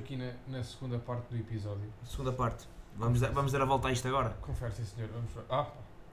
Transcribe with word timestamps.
aqui 0.00 0.16
na, 0.16 0.32
na 0.48 0.62
segunda 0.64 0.98
parte 0.98 1.28
do 1.30 1.36
episódio. 1.36 1.92
Segunda 2.04 2.32
parte. 2.32 2.66
Vamos 2.96 3.20
dar, 3.20 3.30
vamos 3.30 3.52
dar 3.52 3.62
a 3.62 3.64
volta 3.64 3.88
a 3.88 3.92
isto 3.92 4.06
agora. 4.08 4.30
Confere, 4.42 4.72
sim 4.72 4.84
senhor. 4.84 5.08
Vamos... 5.10 5.30
Ah. 5.48 5.66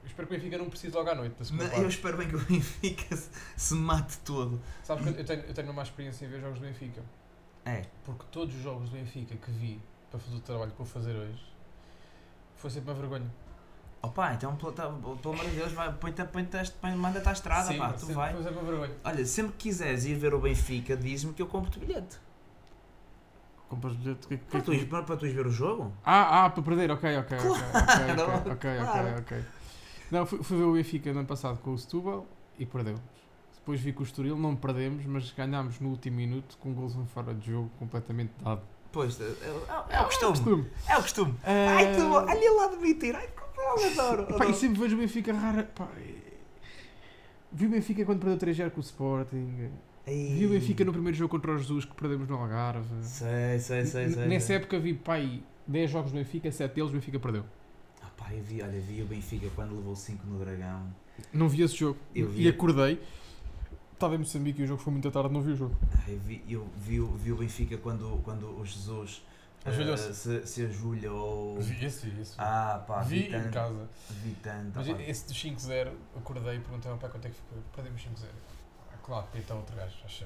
Eu 0.03 0.07
espero 0.07 0.27
que 0.27 0.33
o 0.35 0.37
Benfica 0.37 0.57
não 0.57 0.69
precise 0.69 0.95
logo 0.95 1.09
à 1.09 1.15
noite 1.15 1.33
da 1.37 1.43
segunda 1.43 1.63
Mas 1.63 1.71
parte. 1.71 1.83
eu 1.83 1.89
espero 1.89 2.17
bem 2.17 2.27
que 2.29 2.35
o 2.35 2.39
Benfica 2.39 3.15
se, 3.17 3.29
se 3.57 3.73
mate 3.73 4.17
todo. 4.19 4.61
Sabes 4.83 5.03
que 5.03 5.19
eu 5.21 5.25
tenho, 5.25 5.41
eu 5.41 5.53
tenho 5.53 5.71
uma 5.71 5.81
experiência 5.83 6.25
em 6.25 6.29
ver 6.29 6.39
jogos 6.39 6.59
do 6.59 6.65
Benfica. 6.65 7.01
É. 7.65 7.83
Porque 8.05 8.23
todos 8.31 8.55
os 8.55 8.61
jogos 8.61 8.89
do 8.89 8.95
Benfica 8.95 9.35
que 9.35 9.51
vi 9.51 9.81
para 10.09 10.19
fazer 10.19 10.37
o 10.37 10.39
trabalho 10.39 10.71
que 10.71 10.77
vou 10.77 10.85
fazer 10.87 11.13
hoje 11.13 11.43
foi 12.55 12.69
sempre 12.69 12.91
uma 12.91 12.97
vergonha. 12.99 13.29
Opa, 14.01 14.33
então 14.33 14.55
pelo, 14.55 14.71
tá- 14.71 14.87
pelo 14.89 15.33
amor 15.33 15.45
de 15.45 15.55
Deus, 15.55 15.73
vai, 15.73 15.91
põe-te, 15.91 16.23
põe- 16.23 16.95
manda-te 16.95 17.27
à 17.27 17.31
estrada, 17.33 17.67
Sim, 17.67 17.77
pá, 17.79 17.91
tu 17.93 18.05
vai. 18.13 18.33
Olha, 19.03 19.25
sempre 19.25 19.51
que 19.53 19.57
quiseres 19.69 20.05
ir 20.05 20.15
ver 20.15 20.33
o 20.33 20.39
Benfica, 20.39 20.95
diz-me 20.95 21.33
que 21.33 21.41
eu 21.41 21.47
compro-te 21.47 21.79
bilhete. 21.79 22.17
Compras 23.69 23.95
bilhete? 23.95 24.27
Que, 24.27 24.37
que, 24.37 24.45
Para 24.45 24.61
tu, 24.61 24.73
ires- 24.73 24.87
para, 24.89 25.03
para 25.03 25.17
tu 25.17 25.25
ires 25.25 25.35
ver 25.35 25.47
o 25.47 25.51
jogo? 25.51 25.91
Ah, 26.05 26.45
ah, 26.45 26.49
para 26.49 26.63
perder, 26.63 26.89
ok, 26.91 27.17
ok, 27.17 27.37
ok, 27.37 27.49
ok, 27.49 28.15
Claro, 28.15 28.33
ok, 28.39 28.51
ok, 28.53 28.77
claro. 28.77 29.07
ok, 29.09 29.19
ok. 29.19 29.43
Não, 30.09 30.25
fui, 30.25 30.41
fui 30.43 30.57
ver 30.57 30.63
o 30.63 30.73
Benfica 30.73 31.11
no 31.11 31.19
ano 31.19 31.27
passado 31.27 31.59
com 31.59 31.73
o 31.73 31.77
Setúbal 31.77 32.25
e 32.57 32.65
perdeu. 32.65 32.95
Depois 33.55 33.81
vi 33.81 33.91
com 33.91 33.99
o 33.99 34.03
Estoril, 34.05 34.37
não 34.37 34.55
perdemos, 34.55 35.05
mas 35.05 35.29
ganhámos 35.31 35.81
no 35.81 35.89
último 35.89 36.15
minuto 36.15 36.57
com 36.59 36.73
gols 36.73 36.95
em 36.95 37.05
fora 37.07 37.33
de 37.33 37.51
jogo 37.51 37.69
completamente 37.77 38.31
dado. 38.41 38.61
Pois, 38.93 39.19
é, 39.19 39.25
é, 39.25 39.95
é 39.97 40.01
o 40.01 40.05
costume. 40.05 40.65
É 40.87 40.97
o 40.97 41.01
costume. 41.01 41.35
Ah, 41.43 41.75
Ai, 41.75 41.93
tu, 41.93 42.09
olha 42.09 42.51
lá 42.53 42.67
de 42.67 42.77
mentir. 42.77 43.13
Ai, 43.13 43.27
como 43.27 43.81
eu 43.81 43.91
adoro. 43.91 44.23
Pá, 44.27 44.31
e 44.31 44.35
adoro. 44.35 44.53
sempre 44.53 44.79
vejo 44.79 44.95
o 44.95 44.99
Benfica 44.99 45.33
rara. 45.33 45.63
Pá, 45.75 45.89
vi 47.51 47.65
o 47.65 47.69
Benfica 47.69 48.05
quando 48.05 48.21
perdeu 48.21 48.37
3-0 48.47 48.71
com 48.71 48.77
o 48.79 48.83
Sporting. 48.83 49.69
Vi 50.07 50.45
o 50.45 50.49
Benfica 50.49 50.85
no 50.85 50.91
primeiro 50.93 51.17
jogo 51.17 51.29
contra 51.31 51.51
o 51.53 51.57
Jesus 51.57 51.83
que 51.85 51.93
perdemos 51.93 52.27
no 52.27 52.35
Algarve. 52.37 52.87
Sei, 53.03 53.59
sei, 53.59 53.85
sei, 53.85 54.09
sei. 54.09 54.25
Nessa 54.27 54.47
sei. 54.47 54.55
época 54.55 54.79
vi 54.79 54.93
pai 54.93 55.43
10 55.67 55.91
jogos 55.91 56.11
do 56.11 56.17
Benfica, 56.17 56.51
7 56.51 56.73
deles 56.75 56.89
o 56.89 56.93
Benfica 56.93 57.19
perdeu. 57.19 57.43
Ah, 58.01 58.07
pá, 58.15 58.33
eu 58.33 58.41
vi, 58.41 58.61
olha, 58.61 58.79
vi 58.79 59.01
o 59.01 59.05
Benfica 59.05 59.47
quando 59.55 59.75
levou 59.75 59.95
5 59.95 60.25
no 60.25 60.39
Dragão. 60.39 60.87
Não 61.33 61.49
vi 61.49 61.61
esse 61.63 61.75
jogo. 61.75 61.99
Eu 62.15 62.29
vi. 62.29 62.43
E 62.43 62.47
acordei. 62.47 63.01
Estava 63.93 64.15
em 64.15 64.19
Moçambique 64.19 64.61
e 64.61 64.63
o 64.63 64.67
jogo 64.67 64.81
foi 64.81 64.93
muito 64.93 65.09
tarde, 65.11 65.33
não 65.33 65.41
vi 65.41 65.51
o 65.53 65.55
jogo. 65.57 65.75
Ah, 65.91 66.09
Eu 66.09 66.19
vi, 66.19 66.43
eu 66.47 66.67
vi, 66.77 66.99
o- 67.01 67.07
vi 67.17 67.31
o 67.31 67.37
Benfica 67.37 67.77
quando, 67.77 68.21
quando 68.23 68.57
o 68.59 68.63
Jesus 68.63 69.23
eh, 69.65 69.97
se, 70.13 70.45
se 70.45 70.65
ajoelhou. 70.65 71.59
Vi 71.59 71.83
esse, 71.85 72.07
vi 72.07 72.21
esse. 72.21 72.33
Ah, 72.37 72.83
pá, 72.87 73.01
vi 73.01 73.23
vi 73.23 73.27
em 73.27 73.31
tanto. 73.31 73.49
casa. 73.51 73.89
Vi 74.23 74.35
tanto. 74.41 74.71
Mas 74.75 74.87
pá. 74.87 75.01
esse 75.01 75.25
dos 75.27 75.35
5-0, 75.43 75.91
acordei 76.15 76.55
e 76.57 76.59
perguntei 76.59 76.91
ao 76.91 76.97
pai 76.97 77.09
quanto 77.09 77.25
é 77.25 77.29
que 77.29 77.35
ficou. 77.35 77.57
Perdemos 77.75 78.01
5-0. 78.01 78.27
Ah, 79.07 79.09
claro, 79.09 79.27
peita 79.31 79.53
outro 79.55 79.73
gajo, 79.75 79.95
acho 80.03 80.25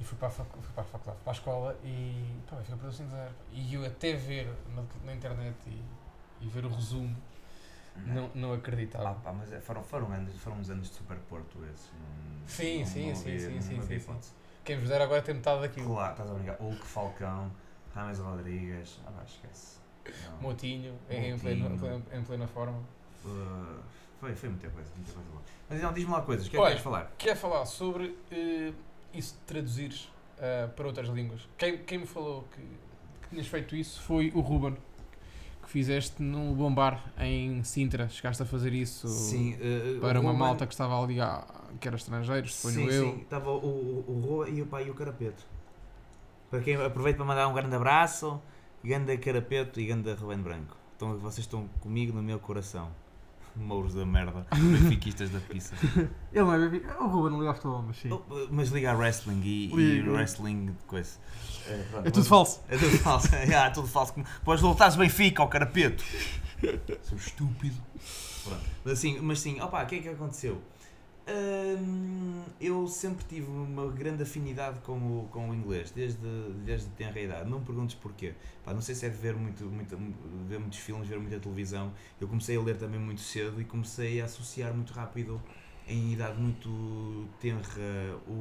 E 0.00 0.04
fui 0.04 0.18
para, 0.18 0.26
a 0.28 0.30
fac- 0.30 0.48
fui 0.50 0.72
para 0.74 0.82
a 0.82 0.86
faculdade, 0.86 1.16
fui 1.18 1.24
para 1.24 1.32
a 1.32 1.36
escola 1.36 1.78
e 1.84 2.34
pá, 2.50 2.56
fica 2.56 2.76
perdeu 2.76 3.06
5-0. 3.06 3.28
E 3.52 3.74
eu 3.74 3.84
até 3.86 4.14
ver 4.14 4.52
na, 4.74 4.82
na 5.04 5.14
internet 5.14 5.54
e, 5.66 5.80
e 6.40 6.48
ver 6.48 6.64
o 6.64 6.68
resumo, 6.68 7.16
não, 7.96 8.28
não 8.34 8.52
Ah, 8.52 8.56
acreditava. 8.56 9.14
pá, 9.20 9.32
mas 9.32 9.52
é, 9.52 9.60
foram, 9.60 9.84
foram, 9.84 10.10
anos, 10.10 10.36
foram 10.38 10.58
uns 10.58 10.68
anos 10.70 10.88
de 10.88 10.94
Super 10.96 11.16
Porto 11.28 11.64
esses. 11.72 11.90
Não, 11.92 12.48
Sim, 12.48 12.80
não- 12.80 12.86
sim, 12.86 13.08
não 13.08 13.14
sim, 13.14 13.28
havia- 13.30 13.38
sim, 13.38 13.54
não 13.54 13.62
sim, 13.62 13.82
sim, 13.82 13.94
hipótese. 13.94 14.32
Quem 14.64 14.78
vos 14.80 14.88
der 14.88 15.00
agora 15.00 15.22
tem 15.22 15.34
metade 15.36 15.60
daquilo. 15.60 15.86
Claro, 15.94 16.10
estás 16.12 16.30
a 16.30 16.34
brincar. 16.34 16.56
Hulk, 16.56 16.84
Falcão, 16.86 17.52
Rames 17.94 18.18
Rodrigues. 18.18 18.98
Ah, 19.06 19.12
pá, 19.12 19.22
esquece. 19.24 19.78
Não. 20.30 20.40
Motinho, 20.40 20.98
plena, 21.38 21.66
em, 21.68 21.78
plena, 21.78 22.02
em 22.12 22.22
plena 22.24 22.46
forma. 22.48 22.78
Uh, 23.24 23.80
foi, 24.24 24.34
foi 24.34 24.48
muita 24.48 24.70
coisa, 24.70 24.90
muita 24.96 25.12
coisa 25.12 25.28
boa. 25.30 25.42
Mas 25.68 25.78
então, 25.78 25.92
diz-me 25.92 26.12
lá 26.12 26.22
coisas, 26.22 26.46
o 26.46 26.50
que 26.50 26.56
é 26.56 26.60
que 26.60 26.66
queres 26.66 26.82
falar? 26.82 27.12
Quer 27.18 27.36
falar 27.36 27.66
sobre 27.66 28.16
eh, 28.30 28.72
isso 29.12 29.34
de 29.34 29.40
traduzires 29.40 30.10
eh, 30.38 30.68
para 30.74 30.86
outras 30.86 31.08
línguas? 31.08 31.46
Quem, 31.58 31.78
quem 31.78 31.98
me 31.98 32.06
falou 32.06 32.44
que, 32.54 32.60
que 32.60 33.28
tinhas 33.30 33.46
feito 33.46 33.76
isso 33.76 34.00
foi 34.00 34.32
o 34.34 34.40
Ruben. 34.40 34.76
Que 35.62 35.70
fizeste 35.70 36.22
no 36.22 36.54
Bombar 36.54 37.02
em 37.18 37.62
Sintra. 37.64 38.08
Chegaste 38.08 38.42
a 38.42 38.46
fazer 38.46 38.74
isso 38.74 39.08
Sim, 39.08 39.54
uh, 39.54 40.00
para 40.00 40.20
uma 40.20 40.34
malta 40.34 40.66
que 40.66 40.74
estava 40.74 41.02
ali, 41.02 41.18
ah, 41.20 41.42
que 41.80 41.88
era 41.88 41.96
estrangeiros, 41.96 42.60
foi 42.60 42.72
sim, 42.72 42.86
eu. 42.86 43.04
Sim, 43.04 43.20
estava 43.22 43.50
o, 43.50 43.56
o, 43.56 44.04
o 44.06 44.20
Rua 44.20 44.48
e 44.50 44.60
o 44.60 44.66
pai 44.66 44.86
e 44.86 44.90
o 44.90 44.94
Carapeto. 44.94 45.42
Para 46.50 46.60
quem 46.60 46.76
aproveito 46.76 47.16
para 47.16 47.24
mandar 47.24 47.48
um 47.48 47.54
grande 47.54 47.74
abraço, 47.74 48.40
grande 48.82 49.16
Carapeto 49.16 49.80
e 49.80 49.86
grande 49.86 50.12
Rubén 50.12 50.42
Branco. 50.42 50.76
Então, 50.96 51.16
vocês 51.16 51.46
estão 51.46 51.66
comigo 51.80 52.14
no 52.14 52.22
meu 52.22 52.38
coração. 52.38 52.90
Mouros 53.56 53.94
da 53.94 54.04
merda, 54.04 54.44
benfiquistas 54.52 55.30
da 55.30 55.38
pizza. 55.38 55.74
Ele 56.32 56.44
não 56.44 56.52
é 56.54 56.68
bem- 56.68 56.82
O 57.00 57.06
Ruben 57.06 57.30
não 57.32 57.38
liga 57.38 57.50
ao 57.50 57.54
futebol, 57.54 57.82
mas 57.86 57.96
sim. 57.98 58.10
Oh, 58.10 58.22
Mas 58.50 58.70
liga 58.70 58.90
a 58.90 58.94
wrestling 58.96 59.40
e, 59.44 59.70
e 59.72 60.02
wrestling 60.08 60.66
de 60.66 60.84
coisa. 60.88 61.18
Eh, 61.68 61.84
pronto, 61.90 62.08
É 62.08 62.10
tudo 62.10 62.26
falso. 62.26 62.60
É 62.68 62.76
tudo 62.76 62.98
falso. 62.98 63.28
é 63.34 63.70
tudo 63.70 63.86
falso. 63.86 64.14
Podes 64.44 64.60
voltares 64.60 64.96
Benfica 64.96 65.40
ao 65.42 65.48
carapeto. 65.48 66.02
Sou 67.02 67.16
estúpido. 67.16 67.76
Pronto. 68.44 68.60
Mas 68.84 68.92
assim, 68.94 69.20
mas 69.20 69.38
sim, 69.40 69.60
opa, 69.60 69.82
o 69.82 69.86
que 69.86 69.94
é 69.96 69.98
que 70.00 70.08
aconteceu? 70.08 70.60
Hum, 71.26 72.42
eu 72.60 72.86
sempre 72.86 73.24
tive 73.24 73.46
uma 73.50 73.90
grande 73.90 74.22
afinidade 74.22 74.80
com 74.80 74.92
o, 74.98 75.28
com 75.30 75.48
o 75.50 75.54
inglês, 75.54 75.90
desde, 75.90 76.18
desde 76.64 76.88
tenra 76.90 77.18
idade. 77.20 77.48
Não 77.48 77.60
me 77.60 77.64
perguntes 77.64 77.94
porquê. 77.96 78.34
Pá, 78.64 78.74
não 78.74 78.82
sei 78.82 78.94
se 78.94 79.06
é 79.06 79.08
de 79.08 79.16
ver, 79.16 79.34
muito, 79.34 79.64
muito, 79.64 79.96
ver 80.46 80.58
muitos 80.58 80.78
filmes, 80.78 81.08
ver 81.08 81.18
muita 81.18 81.38
televisão. 81.40 81.92
Eu 82.20 82.28
comecei 82.28 82.56
a 82.56 82.60
ler 82.60 82.76
também 82.76 83.00
muito 83.00 83.20
cedo 83.22 83.60
e 83.60 83.64
comecei 83.64 84.20
a 84.20 84.26
associar 84.26 84.74
muito 84.74 84.92
rápido, 84.92 85.40
em 85.88 86.12
idade 86.12 86.38
muito 86.40 87.26
tenra, 87.40 87.62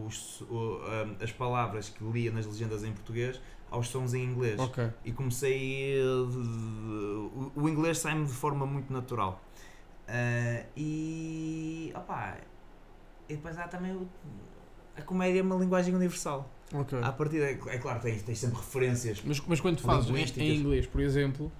os, 0.05 0.41
o- 0.41 0.79
as 1.21 1.31
palavras 1.31 1.89
que 1.89 2.03
lia 2.03 2.31
nas 2.31 2.45
legendas 2.45 2.83
em 2.83 2.91
português 2.91 3.39
aos 3.69 3.87
sons 3.89 4.13
em 4.13 4.23
inglês 4.23 4.59
Ok. 4.59 4.87
e 5.03 5.11
comecei 5.11 5.99
eh, 5.99 6.03
o, 6.05 7.51
o 7.55 7.67
inglês 7.69 7.97
sai-me 7.97 8.25
de 8.25 8.31
forma 8.31 8.65
muito 8.65 8.93
natural 8.93 9.41
Ah, 10.07 10.63
e 10.77 11.91
opá, 11.95 12.37
e 13.29 13.35
depois 13.35 13.57
há 13.57 13.67
também 13.67 13.91
o- 13.93 14.07
a 14.97 15.01
comédia 15.01 15.39
é 15.39 15.41
uma 15.43 15.55
linguagem 15.55 15.93
universal 15.95 16.49
Ok. 16.73 16.99
à 17.01 17.11
partida 17.11 17.45
é, 17.45 17.59
é 17.67 17.77
claro 17.77 17.99
tens, 17.99 18.21
tens 18.23 18.39
sempre 18.39 18.57
referências 18.57 19.21
Mas, 19.25 19.39
mas 19.47 19.59
quando 19.59 19.79
fazes 19.79 20.09
em, 20.09 20.41
em 20.43 20.55
inglês, 20.59 20.85
por 20.87 21.01
exemplo, 21.01 21.51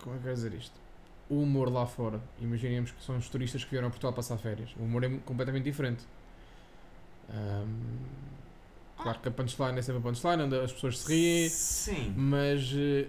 como 0.00 0.16
é 0.16 0.18
que 0.18 0.28
eu 0.28 0.34
dizer 0.34 0.52
isto? 0.54 0.80
O 1.28 1.36
humor 1.42 1.72
lá 1.72 1.86
fora, 1.86 2.20
imaginemos 2.40 2.90
que 2.90 3.02
são 3.02 3.16
os 3.16 3.28
turistas 3.28 3.64
que 3.64 3.70
vieram 3.70 3.88
a 3.88 3.90
Portugal 3.90 4.12
passar 4.12 4.36
férias. 4.36 4.70
O 4.78 4.82
humor 4.82 5.02
é 5.04 5.08
completamente 5.24 5.64
diferente. 5.64 6.04
Claro 8.96 9.18
que 9.20 9.28
a 9.28 9.30
punchline 9.32 9.78
é 9.78 9.82
sempre 9.82 9.98
a 10.00 10.02
punchline, 10.02 10.42
onde 10.42 10.56
as 10.60 10.72
pessoas 10.72 10.98
se 10.98 11.08
riem, 11.08 11.48
sim 11.48 12.14
mas 12.16 12.70
eh, 12.74 13.06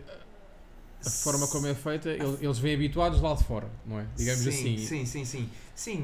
a 1.06 1.10
forma 1.10 1.48
como 1.48 1.68
é 1.68 1.74
feita, 1.76 2.10
eles, 2.10 2.58
vêm 2.60 2.76
habituados 2.76 3.22
lá 3.22 3.34
de 3.34 3.44
fora, 3.44 3.68
não 3.86 4.00
é? 4.00 4.06
Digamos 4.16 4.42
sim, 4.42 4.50
assim. 4.50 4.78
sim 4.78 5.06
sim 5.06 5.26
sim 5.26 5.50
sim 5.76 6.04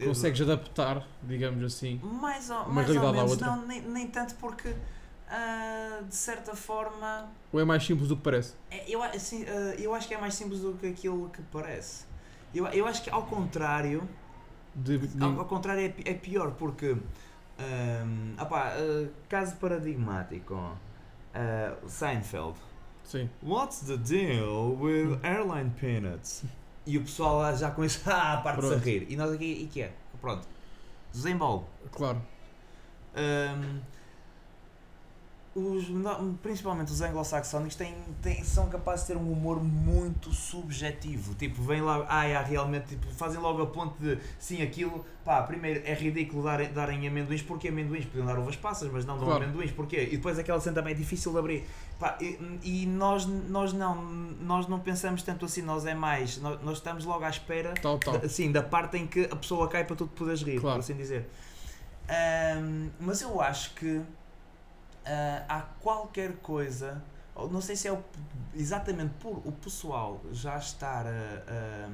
eu- 0.00 0.08
Consegues 0.08 0.40
adaptar, 0.40 1.06
digamos 1.22 1.62
assim. 1.62 2.00
mais 2.02 2.50
ou, 2.50 2.62
uma 2.64 2.82
realidade 2.82 3.06
à 3.06 3.12
menos 3.12 3.30
outra. 3.32 3.46
não, 3.48 3.66
nem, 3.66 3.80
nem 3.82 4.06
tanto 4.08 4.34
porque 4.36 4.74
ah, 5.30 6.00
de 6.08 6.14
certa 6.14 6.54
forma 6.56 7.28
Ou 7.52 7.60
é 7.60 7.64
mais 7.64 7.84
simples 7.84 8.08
do 8.08 8.16
que 8.16 8.22
parece? 8.22 8.54
É, 8.70 8.84
Eu, 8.88 9.02
assim, 9.02 9.44
eh, 9.44 9.76
eu 9.78 9.94
acho 9.94 10.08
que 10.08 10.14
é 10.14 10.18
mais 10.18 10.34
simples 10.34 10.60
do 10.60 10.72
que 10.74 10.86
aquilo 10.86 11.28
que 11.30 11.42
parece. 11.52 12.06
Eu, 12.54 12.66
eu 12.68 12.86
acho 12.86 13.02
que 13.02 13.10
ao 13.10 13.24
contrário, 13.24 14.08
De, 14.74 14.98
de- 14.98 15.22
ao, 15.24 15.40
ao 15.40 15.44
contrário 15.44 15.82
é, 16.04 16.10
é 16.10 16.14
pior 16.14 16.52
porque 16.52 16.96
ahm, 17.58 18.34
opá, 18.40 18.72
eh, 18.76 19.08
caso 19.28 19.56
paradigmático 19.56 20.76
Seinfeld 21.86 22.56
sim. 23.08 23.30
What's 23.42 23.80
the 23.80 23.96
deal 23.96 24.76
with 24.76 25.18
airline 25.24 25.70
peanuts? 25.80 26.44
E 26.86 26.96
o 26.96 27.02
pessoal 27.02 27.38
lá 27.38 27.54
já 27.54 27.70
com 27.70 27.84
isso 27.84 28.00
ah, 28.06 28.40
parte-se 28.42 28.74
a 28.74 28.78
rir. 28.78 29.06
E 29.08 29.16
nós 29.16 29.32
aqui, 29.32 29.62
e 29.62 29.66
que 29.66 29.82
é? 29.82 29.92
Pronto. 30.20 30.46
Desembolo. 31.12 31.66
Claro. 31.90 32.22
Hum, 33.16 33.80
os, 35.58 35.86
principalmente 36.42 36.92
os 36.92 37.00
anglo-saxónicos 37.00 37.74
têm, 37.76 37.94
têm, 38.22 38.42
são 38.44 38.68
capazes 38.68 39.06
de 39.06 39.12
ter 39.12 39.18
um 39.18 39.30
humor 39.32 39.62
muito 39.62 40.32
subjetivo. 40.32 41.34
Tipo, 41.34 41.62
vem 41.62 41.80
lá, 41.80 42.06
ah, 42.08 42.26
é, 42.26 42.42
realmente, 42.42 42.88
tipo, 42.88 43.06
fazem 43.12 43.40
logo 43.40 43.62
a 43.62 43.66
ponto 43.66 43.94
de 44.00 44.18
sim, 44.38 44.62
aquilo, 44.62 45.04
pá, 45.24 45.42
primeiro 45.42 45.82
é 45.84 45.94
ridículo 45.94 46.42
darem, 46.44 46.72
darem 46.72 47.06
amendoins, 47.06 47.42
porque 47.42 47.68
amendoins 47.68 48.04
podiam 48.04 48.26
dar 48.26 48.38
uvas 48.38 48.56
passas, 48.56 48.90
mas 48.90 49.04
não 49.04 49.16
dão 49.18 49.26
Claro. 49.26 49.44
amendoins, 49.44 49.70
porquê? 49.72 50.08
E 50.10 50.16
depois 50.16 50.38
aquela 50.38 50.60
cena 50.60 50.76
também 50.76 50.92
é 50.94 50.96
difícil 50.96 51.32
de 51.32 51.38
abrir. 51.38 51.64
Pá, 51.98 52.16
e, 52.20 52.38
e 52.62 52.86
nós, 52.86 53.26
nós, 53.26 53.72
não, 53.72 54.02
nós 54.40 54.66
não 54.68 54.78
pensamos 54.80 55.22
tanto 55.22 55.44
assim, 55.44 55.62
nós 55.62 55.84
é 55.84 55.94
mais, 55.94 56.38
nós, 56.38 56.62
nós 56.62 56.76
estamos 56.78 57.04
logo 57.04 57.24
à 57.24 57.28
espera 57.30 57.74
Tal, 57.80 57.98
tal. 57.98 58.18
da, 58.18 58.26
assim, 58.26 58.52
da 58.52 58.62
parte 58.62 58.96
em 58.96 59.06
que 59.06 59.24
a 59.24 59.34
pessoa 59.36 59.66
cai 59.68 59.84
para 59.84 59.96
tu 59.96 60.06
te 60.06 60.14
poderes 60.14 60.42
rir, 60.42 60.60
Claro. 60.60 60.76
por 60.76 60.80
assim 60.84 60.94
dizer. 60.94 61.28
Ahm, 62.08 62.88
mas 63.00 63.20
eu 63.20 63.40
acho 63.40 63.74
que 63.74 64.00
ah, 65.08 65.44
há 65.48 65.60
qualquer 65.82 66.32
coisa, 66.36 67.02
não 67.50 67.60
sei 67.60 67.74
se 67.76 67.88
é 67.88 67.92
o- 67.92 68.02
exatamente 68.54 69.14
por 69.20 69.40
o 69.44 69.52
pessoal 69.52 70.20
já 70.32 70.56
estar, 70.58 71.06
a- 71.06 71.90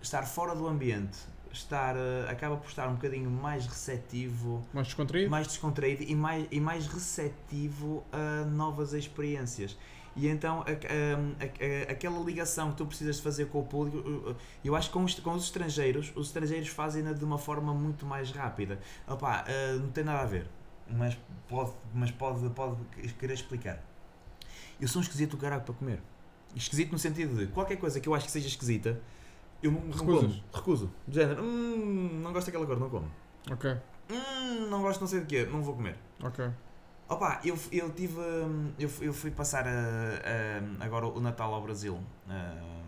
estar 0.00 0.22
fora 0.24 0.54
do 0.54 0.66
ambiente 0.66 1.18
estar, 1.52 1.96
eh, 1.96 2.30
acaba 2.30 2.56
por 2.58 2.68
estar 2.68 2.88
um 2.88 2.94
bocadinho 2.94 3.30
mais 3.30 3.66
receptivo, 3.66 4.62
Mais 4.72 4.86
descontraído? 4.86 5.30
mais 5.30 5.46
descontraído 5.48 6.02
e 6.02 6.14
mais, 6.14 6.46
e 6.50 6.60
mais 6.60 6.86
receptivo 6.86 8.04
a 8.12 8.44
novas 8.44 8.92
experiências. 8.92 9.76
E 10.14 10.28
então 10.28 10.60
a- 10.62 10.64
a- 10.64 11.88
a- 11.88 11.92
aquela 11.92 12.18
ligação 12.22 12.70
que 12.72 12.76
tu 12.76 12.86
precisas 12.86 13.16
de 13.16 13.22
fazer 13.22 13.46
com 13.46 13.60
o 13.60 13.64
público, 13.64 14.36
eu- 14.64 14.76
acho 14.76 14.88
que 14.88 14.92
com 14.92 15.04
os, 15.04 15.14
com 15.18 15.32
os 15.32 15.44
estrangeiros, 15.44 16.12
os 16.14 16.26
estrangeiros 16.28 16.68
fazem-na 16.68 17.12
de 17.12 17.24
uma 17.24 17.38
forma 17.38 17.72
muito 17.72 18.04
mais 18.04 18.30
rápida. 18.30 18.78
Opa, 19.06 19.44
eh, 19.48 19.72
não 19.80 19.88
tem 19.90 20.04
nada 20.04 20.20
a 20.22 20.26
ver, 20.26 20.46
mas 20.90 21.16
pode, 21.48 21.72
mas 21.94 22.10
pode, 22.10 22.48
pode 22.50 22.76
querer 23.18 23.34
explicar. 23.34 23.82
Eu 24.80 24.86
sou 24.88 25.00
um 25.00 25.02
esquisito 25.02 25.32
do 25.32 25.36
caralho 25.38 25.62
para 25.62 25.74
comer. 25.74 26.00
Esquisito 26.54 26.92
no 26.92 26.98
sentido 26.98 27.36
de 27.36 27.46
qualquer 27.48 27.76
coisa 27.76 28.00
que 28.00 28.08
eu 28.08 28.14
acho 28.14 28.26
que 28.26 28.30
seja 28.32 28.46
esquisita, 28.48 29.00
eu 29.62 29.70
não, 29.72 29.80
não 29.80 29.92
como. 30.06 30.42
Recuso. 30.54 30.90
De 31.06 31.14
género, 31.16 31.42
hum, 31.42 32.20
não 32.22 32.32
gosto 32.32 32.46
daquela 32.46 32.64
cor, 32.66 32.78
não 32.78 32.88
como. 32.88 33.10
Ok, 33.50 33.76
Hum, 34.10 34.68
não 34.70 34.80
gosto 34.82 35.00
não 35.00 35.08
sei 35.08 35.20
de 35.20 35.26
quê, 35.26 35.44
não 35.50 35.62
vou 35.62 35.74
comer. 35.74 35.96
ok. 36.22 36.48
Opa, 37.10 37.40
eu, 37.42 37.58
eu 37.72 37.90
tive. 37.92 38.18
hum, 38.20 38.70
Eu, 38.78 38.88
fui- 38.88 39.08
eu 39.08 39.14
fui 39.14 39.30
passar 39.30 39.66
a- 39.66 39.70
a- 39.70 40.84
agora 40.84 41.06
o 41.06 41.18
Natal 41.20 41.52
ao 41.54 41.62
Brasil. 41.62 41.98
Hum, 42.28 42.78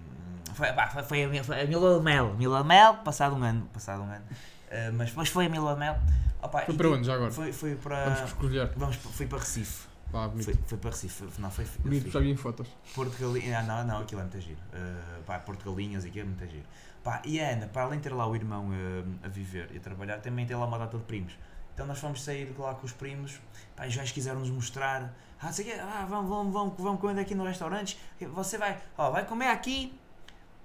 Foi, 0.54 0.70
pá, 0.74 0.88
foi, 0.88 1.02
foi 1.02 1.24
a, 1.24 1.28
minha- 1.28 1.42
foi 1.44 1.60
a 1.60 1.64
de 1.98 2.04
mel. 2.04 2.34
Mel, 2.64 2.94
passado 2.98 3.34
um 3.34 3.42
ano. 3.42 3.66
Passado 3.72 4.02
um 4.02 4.10
ano. 4.10 4.24
Uh, 4.70 4.92
mas 4.94 5.08
depois 5.10 5.28
foi 5.28 5.46
a 5.46 5.48
de 5.48 5.58
mel. 5.58 5.98
Opa, 6.42 6.60
Foi 6.62 6.74
para 6.74 6.88
ti- 6.88 6.94
onde 6.94 7.06
já 7.06 7.14
agora? 7.14 7.30
Foi, 7.32 7.52
foi 7.52 7.74
para. 7.76 8.04
Vamos 8.04 8.20
escolher. 8.30 8.72
Vamos, 8.76 8.96
fui 8.96 9.26
para 9.26 9.38
Recife. 9.38 9.88
Bonito. 10.10 10.44
Foi, 10.44 10.54
foi 10.66 10.78
para 10.78 10.90
Recife. 10.90 11.24
Não, 11.38 11.50
foi. 11.50 11.64
Bonito, 11.80 12.02
foi- 12.02 12.10
já 12.12 12.20
vi 12.20 12.30
em 12.30 12.36
fotos. 12.36 12.68
Porto 12.94 13.16
Galinhas. 13.20 13.58
Ah, 13.58 13.62
não, 13.62 13.84
não, 13.86 14.02
aquilo 14.02 14.20
é 14.20 14.24
muito 14.24 14.40
giro. 14.40 14.58
Uh, 14.72 15.22
pá, 15.24 15.38
Porto 15.38 15.70
Galinhas 15.70 16.04
e 16.04 16.08
aquilo 16.08 16.24
é 16.24 16.28
muito 16.28 16.46
giro. 16.46 16.64
Pá, 17.02 17.20
e 17.24 17.40
a 17.40 17.50
Ana, 17.50 17.66
para 17.66 17.82
além 17.82 17.98
de 17.98 18.04
ter 18.08 18.14
lá 18.14 18.26
o 18.26 18.34
irmão 18.34 18.68
uh, 18.68 19.14
a 19.24 19.28
viver 19.28 19.70
e 19.72 19.76
a 19.78 19.80
trabalhar, 19.80 20.18
também 20.18 20.46
tem 20.46 20.56
lá 20.56 20.66
uma 20.66 20.78
data 20.78 20.96
de 20.98 21.04
primos. 21.04 21.32
Então 21.74 21.86
nós 21.86 21.98
fomos 21.98 22.22
sair 22.22 22.46
de 22.52 22.60
lá 22.60 22.74
com 22.74 22.84
os 22.86 22.92
primos. 22.92 23.40
Pá, 23.76 23.86
os 23.86 23.94
gajos 23.94 24.12
quiseram 24.12 24.40
nos 24.40 24.50
mostrar. 24.50 25.12
Ah, 25.42 25.52
sei 25.52 25.64
quê, 25.64 25.72
ah, 25.80 26.06
vamos, 26.08 26.28
vamos, 26.28 26.52
vamos, 26.52 26.74
vamos 26.78 27.00
comer 27.00 27.20
aqui 27.20 27.34
no 27.34 27.44
restaurante. 27.44 27.98
Você 28.34 28.58
vai, 28.58 28.78
ó, 28.98 29.10
vai 29.10 29.24
comer 29.24 29.48
aqui. 29.48 29.98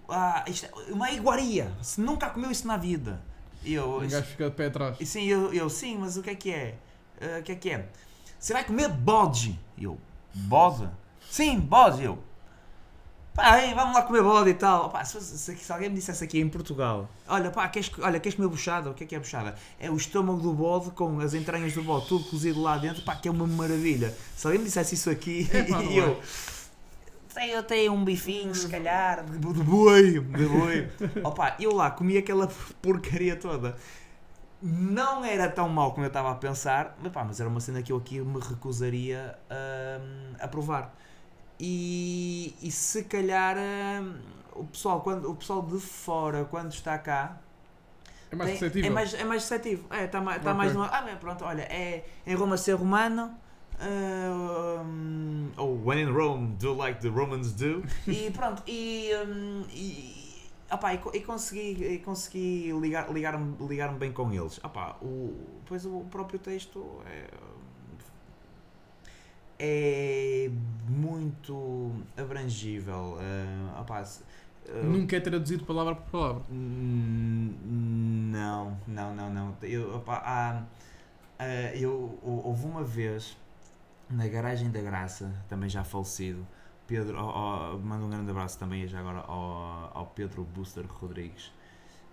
Ah, 0.09 0.43
isto 0.47 0.65
é 0.65 0.91
uma 0.93 1.09
iguaria. 1.11 1.71
Você 1.81 2.01
nunca 2.01 2.29
comeu 2.29 2.51
isso 2.51 2.67
na 2.67 2.77
vida. 2.77 3.21
E 3.65 3.73
eu, 3.73 3.97
Um 3.97 4.07
gajo 4.07 4.25
fica 4.27 4.49
de 4.49 4.55
pé 4.55 4.67
atrás. 4.67 4.97
e 4.99 5.05
sim, 5.05 5.23
eu, 5.25 5.53
eu, 5.53 5.69
sim, 5.69 5.97
mas 5.97 6.15
o 6.17 6.21
que 6.23 6.29
é 6.29 6.35
que 6.35 6.51
é? 6.51 6.75
Ah, 7.21 7.39
o 7.39 7.43
que 7.43 7.51
é 7.51 7.55
que 7.55 7.69
é? 7.71 7.85
Você 8.39 8.53
vai 8.53 8.63
comer 8.63 8.89
bode. 8.89 9.59
E 9.77 9.83
eu, 9.85 9.97
bode? 10.33 10.87
Sim, 11.29 11.59
bode. 11.59 12.03
Eu, 12.03 12.19
pá, 13.33 13.61
hein, 13.61 13.73
vamos 13.75 13.95
lá 13.95 14.01
comer 14.03 14.21
bode 14.23 14.49
e 14.49 14.53
tal. 14.53 14.89
Pá, 14.89 15.03
se, 15.03 15.19
se- 15.21 15.57
se 15.57 15.71
alguém 15.73 15.89
me 15.89 15.95
dissesse 15.95 16.23
aqui 16.23 16.39
em 16.39 16.47
Portugal, 16.47 17.09
olha, 17.27 17.49
pá, 17.51 17.67
queres, 17.67 17.91
olha, 17.99 18.19
queres 18.19 18.35
comer 18.35 18.47
buchada? 18.49 18.89
O 18.89 18.93
que 18.93 19.03
é 19.03 19.07
que 19.07 19.15
é 19.15 19.19
buchada? 19.19 19.55
É 19.79 19.89
o 19.89 19.95
estômago 19.97 20.39
do 20.41 20.53
bode 20.53 20.91
com 20.91 21.19
as 21.19 21.33
entranhas 21.33 21.73
do 21.73 21.81
bode, 21.83 22.07
tudo 22.07 22.23
cozido 22.25 22.61
lá 22.61 22.77
dentro, 22.77 23.01
pá, 23.03 23.15
que 23.15 23.27
é 23.27 23.31
uma 23.31 23.47
maravilha. 23.47 24.13
Se 24.35 24.45
alguém 24.47 24.59
me 24.59 24.65
dissesse 24.67 24.95
isso 24.95 25.09
aqui, 25.09 25.49
não 25.69 25.81
e 25.91 25.97
eu, 25.97 26.19
"Sei, 27.35 27.55
eu 27.55 27.63
tenho 27.63 27.91
um 27.93 28.03
bifinho, 28.05 28.55
se 28.55 28.67
calhar, 28.69 29.23
de, 29.25 29.37
de 29.37 29.63
boi, 29.63 30.19
de 30.21 30.45
boi. 30.47 30.89
Opa, 31.23 31.55
eu 31.59 31.73
lá 31.73 31.91
comi 31.91 32.17
aquela 32.17 32.47
porcaria 32.81 33.35
toda. 33.35 33.75
Não 34.61 35.23
era 35.25 35.49
tão 35.49 35.69
mal 35.69 35.91
como 35.93 36.05
eu 36.05 36.07
estava 36.07 36.31
a 36.31 36.35
pensar, 36.35 36.97
mas, 37.01 37.11
pá, 37.11 37.23
mas 37.23 37.39
era 37.39 37.49
uma 37.49 37.59
cena 37.59 37.83
que 37.83 37.91
eu 37.91 37.97
aqui 37.97 38.19
me 38.21 38.39
recusaria 38.39 39.37
hum, 39.51 40.33
a 40.39 40.47
provar. 40.47 40.95
E, 41.59 42.55
e 42.61 42.71
se 42.71 43.03
calhar 43.05 43.57
hum, 43.57 44.15
o, 44.53 44.65
pessoal, 44.65 45.01
quando, 45.01 45.29
o 45.31 45.35
pessoal 45.35 45.61
de 45.63 45.79
fora, 45.79 46.45
quando 46.45 46.71
está 46.73 46.97
cá, 46.97 47.37
É 48.31 48.35
mais 48.35 48.51
tem- 48.51 48.59
receptível. 48.59 48.89
é 48.91 48.93
mais, 48.93 49.13
é 49.13 49.23
mais 49.23 49.41
receptivo. 49.43 49.87
É, 49.93 50.05
está 50.05 50.21
mais, 50.21 50.43
tá 50.43 50.51
Ok. 50.51 50.57
mais 50.57 50.73
numa. 50.73 50.87
Ah, 50.87 51.01
bem, 51.01 51.15
pronto, 51.17 51.43
olha, 51.45 51.63
é 51.63 52.05
em 52.25 52.35
Roma 52.35 52.57
ser 52.57 52.73
romano. 52.73 53.35
Ah, 53.79 54.83
hum, 54.85 55.49
ou 55.57 55.79
when 55.85 56.01
in 56.01 56.11
Rome, 56.11 56.55
do 56.59 56.73
like 56.73 56.99
the 57.01 57.09
Romans 57.09 57.51
do. 57.53 57.83
E 58.07 58.29
pronto, 58.31 58.63
e. 58.67 59.11
hum, 59.27 59.63
e 59.71 60.23
opá, 60.71 60.93
e, 60.93 60.99
e 61.13 61.21
consegui, 61.21 61.83
e 61.83 61.99
consegui 61.99 62.71
ligar- 62.81 63.11
ligar-me 63.11 63.55
ligar 63.67 63.93
bem 63.93 64.11
com 64.11 64.31
eles. 64.33 64.59
Opá, 64.63 64.97
o, 65.01 65.33
depois 65.63 65.85
o 65.85 66.01
próprio 66.11 66.39
texto 66.39 66.83
é, 67.05 67.27
é 70.47 70.49
muito 70.87 71.91
abrangível. 72.17 73.17
ah, 73.19 73.81
opá, 73.81 74.03
se- 74.03 74.23
ah, 74.69 74.83
Nunca 74.83 75.15
é 75.15 75.19
traduzido 75.19 75.63
palavra 75.65 75.95
por 75.95 76.09
palavra. 76.11 76.43
Não, 76.49 78.77
não, 78.87 79.15
não, 79.15 79.29
não. 79.33 79.55
Eu, 79.61 79.95
opá, 79.97 80.15
há, 80.25 80.63
ah, 81.39 81.75
eu, 81.75 82.17
hou- 82.23 82.47
houve 82.47 82.65
uma 82.65 82.83
vez 82.83 83.37
na 84.09 84.27
Garagem 84.27 84.69
da 84.69 84.81
Graça, 84.81 85.33
também 85.49 85.69
já 85.69 85.83
falecido, 85.83 86.45
Pedro, 86.87 87.17
ó, 87.17 87.73
ó, 87.73 87.77
mando 87.77 88.05
um 88.05 88.09
grande 88.09 88.29
abraço 88.29 88.59
também 88.59 88.87
já 88.87 88.99
agora 88.99 89.19
ao, 89.19 89.91
ao 89.97 90.05
Pedro 90.07 90.43
Buster 90.43 90.85
Rodrigues 90.85 91.51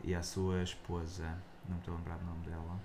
e 0.02 0.14
à 0.14 0.22
sua 0.22 0.62
esposa, 0.62 1.24
não 1.68 1.74
me 1.74 1.80
estou 1.80 1.94
a 1.94 1.96
lembrar 1.98 2.16
do 2.16 2.24
nome 2.24 2.46
dela, 2.46 2.80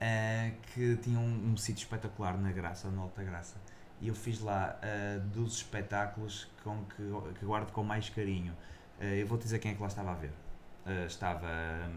ah, 0.00 0.50
que 0.72 0.96
tinha 0.96 1.18
um, 1.18 1.52
um 1.52 1.56
sítio 1.56 1.82
espetacular 1.82 2.38
na 2.38 2.50
Graça, 2.50 2.88
no 2.88 3.02
Alta 3.02 3.22
Graça. 3.22 3.56
E 4.00 4.08
eu 4.08 4.14
fiz 4.14 4.40
lá 4.40 4.78
ah, 4.82 5.18
dos 5.18 5.56
espetáculos 5.56 6.48
com 6.64 6.84
que, 6.84 7.02
que 7.38 7.44
guardo 7.44 7.70
com 7.72 7.82
mais 7.82 8.08
carinho. 8.08 8.54
Ah, 8.98 9.04
eu 9.04 9.26
vou-te 9.26 9.42
dizer 9.42 9.58
quem 9.58 9.72
é 9.72 9.74
que 9.74 9.80
lá 9.80 9.88
estava 9.88 10.12
a 10.12 10.14
ver. 10.14 10.32
Uh, 10.86 11.04
estava 11.04 11.48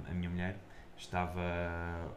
a 0.10 0.13
minha 0.16 0.30
mulher, 0.31 0.57
estava 0.98 1.39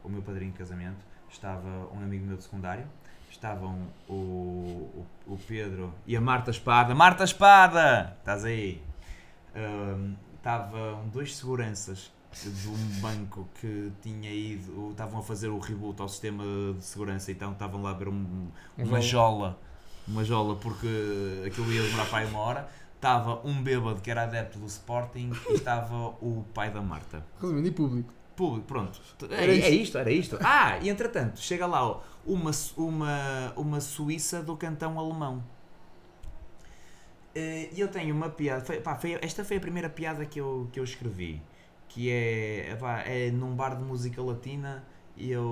o 0.02 0.08
meu 0.08 0.22
padrinho 0.22 0.52
de 0.52 0.58
casamento, 0.58 1.04
estava 1.28 1.68
um 1.92 2.02
amigo 2.02 2.24
meu 2.24 2.38
de 2.38 2.44
secundário, 2.44 2.86
estavam 3.32 3.76
o, 4.08 4.12
o, 4.14 5.06
o 5.26 5.38
Pedro 5.48 5.92
e 6.06 6.16
a 6.16 6.20
Marta 6.20 6.50
Espada. 6.50 6.94
Marta 6.94 7.24
Espada! 7.24 8.16
Estás 8.20 8.44
aí? 8.44 8.82
Um, 9.56 10.14
estavam 10.36 11.08
dois 11.08 11.36
seguranças 11.36 12.12
de 12.32 12.68
um 12.68 13.00
banco 13.00 13.46
que 13.60 13.92
tinha 14.00 14.30
ido, 14.32 14.90
estavam 14.90 15.20
a 15.20 15.22
fazer 15.22 15.48
o 15.48 15.58
reboot 15.58 16.00
ao 16.00 16.08
sistema 16.08 16.42
de 16.78 16.84
segurança, 16.84 17.30
então 17.30 17.52
estavam 17.52 17.82
lá 17.82 17.90
a 17.90 17.94
ver 17.94 18.08
um- 18.08 18.48
Um 18.78 18.84
uma 18.84 19.00
jola. 19.00 19.02
jola, 19.02 19.58
uma 20.08 20.24
jola 20.24 20.56
porque 20.56 21.42
aquilo 21.46 21.70
ia 21.72 21.82
demorar 21.82 22.06
para 22.06 22.18
aí 22.18 22.26
uma 22.26 22.38
hora. 22.38 22.68
Estava 22.94 23.40
um 23.46 23.60
bêbado 23.62 24.00
que 24.00 24.10
era 24.10 24.22
adepto 24.22 24.58
do 24.60 24.66
Sporting 24.66 25.32
e 25.50 25.54
estava 25.54 25.94
o 26.20 26.44
pai 26.54 26.70
da 26.70 26.80
Marta. 26.80 27.26
Resumindo, 27.40 27.66
e 27.66 27.72
público. 27.72 28.14
Público, 28.36 28.66
pronto. 28.66 29.00
É, 29.30 29.42
Era 29.42 29.52
é 29.52 29.70
isto. 29.70 29.98
era 29.98 30.10
isto. 30.10 30.38
Ah, 30.42 30.78
e 30.80 30.88
entretanto, 30.88 31.38
chega 31.40 31.66
lá 31.66 31.86
ó, 31.86 32.00
uma, 32.26 32.50
uma, 32.76 33.52
uma 33.56 33.80
Suíça 33.80 34.42
do 34.42 34.56
cantão 34.56 34.98
alemão. 34.98 35.42
Eh, 37.34 37.70
E 37.72 37.80
eu 37.80 37.88
tenho 37.88 38.14
uma 38.14 38.28
piada. 38.30 38.64
Foi, 38.64 38.80
pá, 38.80 38.96
foi- 38.96 39.18
esta 39.22 39.44
foi 39.44 39.56
a 39.56 39.60
primeira 39.60 39.88
piada 39.88 40.24
que 40.26 40.40
eu, 40.40 40.68
que 40.72 40.78
eu 40.80 40.84
escrevi. 40.84 41.40
Que 41.88 42.10
é, 42.10 42.72
epá, 42.72 43.00
é 43.02 43.30
num 43.30 43.54
bar 43.54 43.76
de 43.76 43.82
música 43.84 44.22
latina 44.22 44.84
eu, 45.16 45.42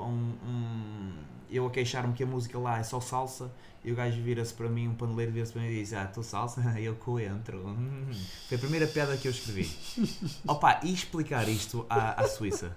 um, 0.00 0.34
um- 0.48 1.12
eu 1.50 1.66
a 1.66 1.70
queixar-me 1.70 2.12
que 2.14 2.22
a 2.22 2.26
música 2.26 2.58
lá 2.58 2.78
é 2.78 2.82
só 2.82 3.00
salsa. 3.00 3.50
E 3.84 3.90
o 3.90 3.96
gajo 3.96 4.22
vira-se 4.22 4.54
para 4.54 4.68
mim, 4.68 4.86
um 4.88 4.94
paneleiro 4.94 5.32
vira-se 5.32 5.52
para 5.52 5.62
mim 5.62 5.68
e 5.68 5.80
diz: 5.80 5.92
Ah, 5.92 6.06
tu 6.06 6.22
salsa? 6.22 6.60
Eu 6.78 6.94
coentro. 6.94 7.66
Hum. 7.66 8.06
Foi 8.48 8.56
a 8.56 8.60
primeira 8.60 8.86
piada 8.86 9.16
que 9.16 9.26
eu 9.26 9.32
escrevi. 9.32 9.68
Opa, 10.46 10.80
e 10.84 10.92
explicar 10.92 11.48
isto 11.48 11.84
à, 11.90 12.22
à 12.22 12.28
Suíça? 12.28 12.76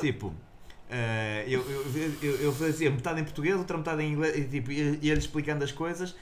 Tipo, 0.00 0.32
eh, 0.90 1.44
eu, 1.48 1.60
eu, 1.68 2.12
eu, 2.22 2.34
eu 2.36 2.52
fazia 2.52 2.90
metade 2.90 3.20
em 3.20 3.24
português, 3.24 3.56
outra 3.56 3.76
metade 3.76 4.02
em 4.02 4.12
inglês, 4.12 4.36
e 4.36 4.44
tipo, 4.48 4.72
ia- 4.72 4.98
ia-lhe 5.02 5.18
explicando 5.20 5.62
as 5.64 5.70
coisas. 5.72 6.14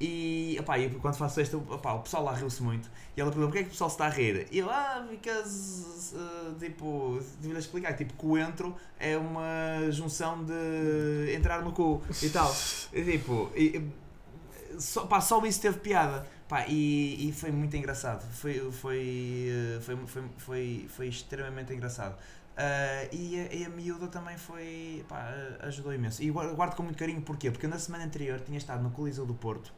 E 0.00 0.56
opá, 0.60 0.78
eu, 0.78 0.90
quando 1.00 1.14
faço 1.16 1.40
isto, 1.40 1.58
opá, 1.70 1.92
o 1.94 2.00
pessoal 2.00 2.24
lá 2.24 2.32
riu-se 2.34 2.62
muito. 2.62 2.90
E 3.16 3.20
ela 3.20 3.30
perguntou: 3.30 3.48
porquê 3.50 3.60
é 3.60 3.62
que 3.62 3.68
o 3.68 3.72
pessoal 3.72 3.88
se 3.90 3.94
está 3.94 4.06
a 4.06 4.10
rir? 4.10 4.48
E 4.50 4.58
eu, 4.58 4.68
ah, 4.70 5.06
because. 5.08 6.14
uh, 6.16 6.54
tipo, 6.58 7.20
devia-lhe 7.40 7.58
explicar: 7.60 7.94
tipo, 7.94 8.12
coentro 8.14 8.74
é 8.98 9.16
uma 9.16 9.90
junção 9.90 10.44
de 10.44 11.32
entrar 11.34 11.62
no 11.62 11.72
cu 11.72 12.02
e 12.20 12.28
tal. 12.28 12.66
E, 12.92 13.02
tipo, 13.04 13.50
e, 13.54 13.76
e- 13.78 14.80
só, 14.80 15.06
pá, 15.06 15.20
só 15.20 15.44
isso 15.46 15.60
teve 15.60 15.78
piada. 15.78 16.26
Pá, 16.48 16.66
e, 16.68 17.28
e 17.28 17.32
foi 17.32 17.50
muito 17.50 17.76
engraçado. 17.76 18.22
Foi, 18.32 18.70
foi, 18.72 19.46
eh, 19.48 19.80
foi, 19.80 19.96
foi, 20.06 20.22
foi, 20.36 20.86
foi 20.88 21.08
extremamente 21.08 21.72
engraçado. 21.72 22.16
Ah, 22.56 23.08
e, 23.12 23.40
a, 23.40 23.52
e 23.54 23.64
a 23.64 23.68
miúda 23.68 24.06
também 24.08 24.36
foi. 24.38 25.04
Pá, 25.08 25.28
ajudou 25.60 25.92
imenso. 25.92 26.22
E 26.22 26.30
guardo, 26.30 26.76
com 26.76 26.82
muito 26.84 26.96
carinho, 26.98 27.20
porquê? 27.22 27.50
Porque 27.50 27.66
eu 27.66 27.70
na 27.70 27.78
semana 27.78 28.04
anterior 28.04 28.40
tinha 28.40 28.58
estado 28.58 28.82
no 28.82 28.90
Coliseu 28.90 29.26
do 29.26 29.34
Porto, 29.34 29.72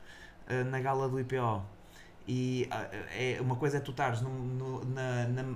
ah, 0.46 0.64
na 0.64 0.80
gala 0.80 1.08
do 1.08 1.18
IPO. 1.18 1.62
E 2.28 2.66
ah, 2.70 2.88
é, 3.12 3.38
uma 3.40 3.56
coisa 3.56 3.76
é 3.78 3.80
tu 3.80 3.92
estares 3.92 4.20
no, 4.20 4.30
no- 4.30 4.84
na, 4.86 5.26
na- 5.28 5.54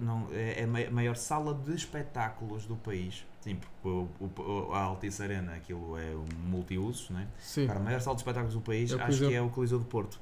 não, 0.00 0.28
é 0.32 0.64
a 0.64 0.66
mai- 0.66 0.90
maior 0.90 1.16
sala 1.16 1.54
de 1.54 1.74
espetáculos 1.74 2.66
do 2.66 2.76
país. 2.76 3.24
Sim, 3.40 3.56
porque 3.56 3.88
o, 3.88 4.08
o, 4.42 4.74
a 4.74 4.80
Altice 4.82 5.22
Arena 5.22 5.54
aquilo 5.54 5.96
é 5.96 6.10
um 6.14 6.26
multiusos, 6.50 7.08
não 7.08 7.20
é? 7.20 7.26
Sim. 7.38 7.66
Cara, 7.66 7.78
a 7.78 7.82
maior 7.82 8.00
sala 8.00 8.14
de 8.16 8.20
espetáculos 8.20 8.54
do 8.54 8.60
país, 8.60 8.90
É 8.90 8.94
acho 8.96 9.04
Coliseu. 9.06 9.28
que 9.30 9.34
é 9.34 9.40
o 9.40 9.48
Coliseu 9.48 9.78
do 9.78 9.84
Porto. 9.86 10.20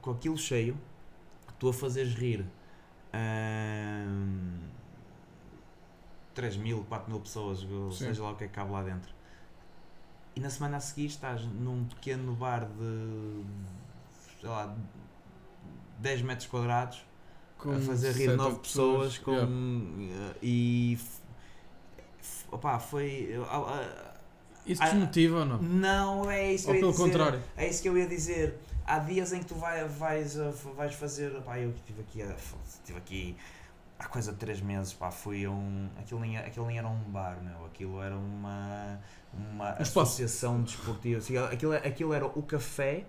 Com 0.00 0.10
aquilo 0.10 0.36
cheio, 0.36 0.76
tu 1.58 1.68
a 1.68 1.72
fazeres 1.72 2.14
rir 2.14 2.44
Ahm, 3.14 4.58
3 6.34 6.56
mil, 6.56 6.84
4 6.88 7.10
mil 7.10 7.20
pessoas, 7.20 7.60
Sim. 7.60 7.92
seja 7.92 8.22
lá 8.22 8.32
o 8.32 8.36
que 8.36 8.44
é 8.44 8.48
que 8.48 8.52
cabe 8.52 8.72
lá 8.72 8.82
dentro. 8.82 9.14
E 10.34 10.40
na 10.40 10.50
semana 10.50 10.78
a 10.78 10.80
seguir 10.80 11.06
estás 11.06 11.42
num 11.44 11.84
pequeno 11.84 12.34
bar 12.34 12.66
de 12.66 13.44
sei 14.40 14.48
lá 14.48 14.74
10 16.00 16.22
metros 16.22 16.48
quadrados 16.48 17.04
a 17.60 17.80
fazer 17.80 18.12
rir 18.12 18.26
sete, 18.26 18.36
9 18.36 18.50
oito 18.50 18.60
pessoas, 18.60 19.18
com, 19.18 19.32
yeah. 19.32 20.34
e 20.42 20.98
opá, 22.50 22.78
foi 22.78 23.30
ah, 23.48 24.14
Isso 24.66 24.82
desmotiva 24.82 25.38
ou 25.38 25.44
não? 25.44 25.62
não 25.62 26.30
é 26.30 26.52
isso 26.52 26.66
que 26.66 26.72
Ou 26.72 26.78
pelo 26.80 26.90
dizer. 26.92 27.02
contrário? 27.04 27.42
É 27.56 27.68
isso 27.68 27.80
que 27.80 27.88
eu 27.88 27.96
ia 27.96 28.06
dizer. 28.06 28.58
Há 28.84 28.98
dias 28.98 29.32
em 29.32 29.40
que 29.40 29.46
tu 29.46 29.54
vai, 29.54 29.86
vais, 29.88 30.38
a- 30.38 30.50
vais 30.76 30.94
fazer. 30.94 31.30
Pá, 31.42 31.58
eu 31.58 31.70
estive 31.70 32.00
aqui, 32.02 32.20
estive 32.66 32.98
aqui 32.98 33.36
há 33.98 34.06
coisa 34.08 34.32
de 34.32 34.38
3 34.38 34.60
meses. 34.60 34.92
Pá, 34.92 35.10
fui 35.10 35.44
a 35.44 35.50
um. 35.50 35.88
Aquilo 35.98 36.20
nem, 36.20 36.36
aquilo 36.38 36.66
nem 36.66 36.78
era 36.78 36.88
um 36.88 36.98
bar, 37.10 37.38
meu. 37.42 37.64
Aquilo 37.66 38.02
era 38.02 38.16
uma, 38.16 39.00
uma 39.32 39.74
Um 39.78 39.82
associação 39.82 40.62
desportiva. 40.62 41.20
Aquilo, 41.52 41.74
aquilo 41.74 42.12
era 42.14 42.26
o 42.26 42.42
café 42.42 43.06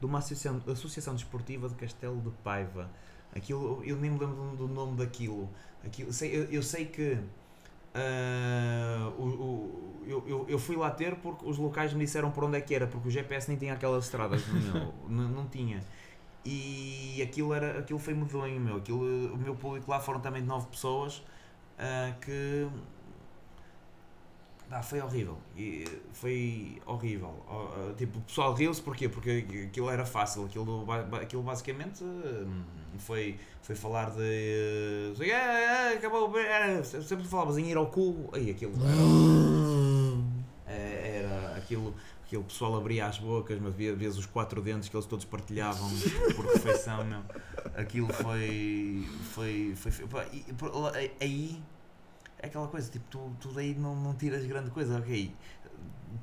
de 0.00 0.06
uma 0.06 0.18
associação, 0.18 0.62
associação 0.72 1.14
desportiva 1.14 1.68
de 1.68 1.74
Castelo 1.74 2.20
de 2.20 2.30
Paiva. 2.44 2.90
Aquilo, 3.34 3.82
eu 3.84 3.96
nem 3.96 4.10
me 4.10 4.18
lembro 4.18 4.36
do, 4.36 4.56
do 4.56 4.68
nome 4.68 4.96
daquilo. 4.98 5.48
Aquilo, 5.84 6.12
sei, 6.12 6.36
eu, 6.36 6.44
eu 6.52 6.62
sei 6.62 6.86
que. 6.86 7.18
Ah, 7.94 9.12
o, 9.18 9.22
o- 9.24 10.04
eu, 10.06 10.24
eu, 10.26 10.46
eu 10.48 10.58
fui 10.58 10.76
lá 10.76 10.90
ter 10.90 11.16
porque 11.16 11.44
os 11.46 11.58
locais 11.58 11.92
me 11.92 12.00
disseram 12.04 12.30
por 12.30 12.44
onde 12.44 12.56
é 12.56 12.60
que 12.60 12.74
era, 12.74 12.86
porque 12.86 13.08
o 13.08 13.10
GPS 13.10 13.48
nem 13.48 13.58
tinha 13.58 13.74
aquelas 13.74 14.04
estradas, 14.04 14.46
meu, 14.46 14.94
não, 15.08 15.28
não 15.28 15.46
tinha. 15.48 15.84
E 16.44 17.20
aquilo, 17.22 17.52
era, 17.54 17.78
aquilo 17.80 17.98
foi 17.98 18.14
medonho, 18.14 18.60
meu. 18.60 18.76
Aquilo, 18.76 19.34
o 19.34 19.36
meu 19.38 19.54
público 19.54 19.90
lá 19.90 20.00
foram 20.00 20.20
também 20.20 20.42
de 20.42 20.48
9 20.48 20.68
pessoas 20.68 21.22
ah, 21.78 22.14
que. 22.20 22.68
Ah, 24.70 24.82
foi 24.82 25.00
horrível. 25.00 25.38
E 25.56 25.84
foi 26.12 26.78
horrível. 26.84 27.32
Tipo, 27.96 28.18
o 28.18 28.22
pessoal 28.22 28.52
riu-se 28.52 28.82
porquê? 28.82 29.08
Porque 29.08 29.64
aquilo 29.68 29.88
era 29.88 30.04
fácil. 30.04 30.44
Aquilo, 30.44 30.84
aquilo 31.20 31.42
basicamente 31.42 32.04
hum, 32.04 32.62
foi, 32.98 33.38
foi 33.62 33.74
falar 33.74 34.10
de. 34.10 35.14
"Ah, 35.32 35.92
acabou. 35.96 36.30
ah", 36.36 36.84
Sempre 36.84 37.26
falavas 37.26 37.56
em 37.56 37.70
ir 37.70 37.76
ao 37.78 37.86
cu. 37.86 38.28
Aí 38.32 38.50
aquilo. 38.50 38.74
Eh, 40.66 41.20
Era 41.24 41.56
aquilo. 41.56 41.94
Aquilo, 42.26 42.42
o 42.42 42.44
pessoal 42.44 42.76
abria 42.76 43.06
as 43.06 43.18
bocas, 43.18 43.58
mas 43.58 43.74
via, 43.74 43.94
vias 43.96 44.18
os 44.18 44.26
quatro 44.26 44.60
dentes 44.60 44.90
que 44.90 44.94
eles 44.94 45.06
todos 45.06 45.24
partilhavam 45.24 45.88
por 46.36 46.44
refeição. 46.44 47.06
Aquilo 47.74 48.12
foi. 48.12 49.08
Foi. 49.32 49.72
foi, 49.74 49.90
foi 49.92 50.70
lá- 50.74 50.92
aí 51.22 51.58
é 52.38 52.46
aquela 52.46 52.68
coisa, 52.68 52.90
tipo, 52.90 53.04
tu, 53.10 53.32
tu 53.40 53.52
daí 53.52 53.74
não, 53.74 53.94
não 53.96 54.14
tiras 54.14 54.44
grande 54.46 54.70
coisa, 54.70 54.98
ok. 54.98 55.34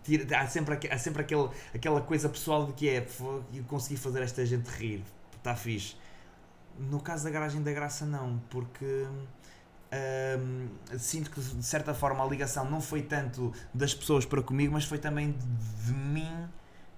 Tira, 0.04 0.40
há 0.40 0.48
sempre, 0.48 0.80
há 0.92 0.98
sempre 0.98 1.22
aquele, 1.22 1.50
aquela 1.74 2.02
coisa 2.02 2.30
pessoal 2.30 2.66
de 2.68 2.74
que 2.74 2.90
é 2.90 3.02
"Fô, 3.02 3.42
eu 3.54 3.64
consegui 3.66 3.98
fazer 3.98 4.22
esta 4.22 4.46
gente 4.46 4.68
rir, 4.70 5.04
está 5.38 5.56
fixe. 5.56 5.96
No 6.80 7.00
caso 7.02 7.24
da 7.26 7.30
garagem 7.32 7.64
da 7.64 7.72
graça 7.74 8.06
não, 8.06 8.40
porque 8.50 9.08
hum, 10.40 10.68
sinto 10.98 11.30
que 11.32 11.40
de 11.40 11.64
certa 11.64 11.94
forma 11.94 12.24
a 12.24 12.28
ligação 12.28 12.70
não 12.70 12.82
foi 12.82 13.02
tanto 13.02 13.54
das 13.74 13.94
pessoas 13.94 14.26
para 14.26 14.42
comigo, 14.42 14.74
mas 14.74 14.86
foi 14.86 14.98
também 14.98 15.32
de, 15.32 15.86
de 15.86 15.94
mim. 15.94 16.48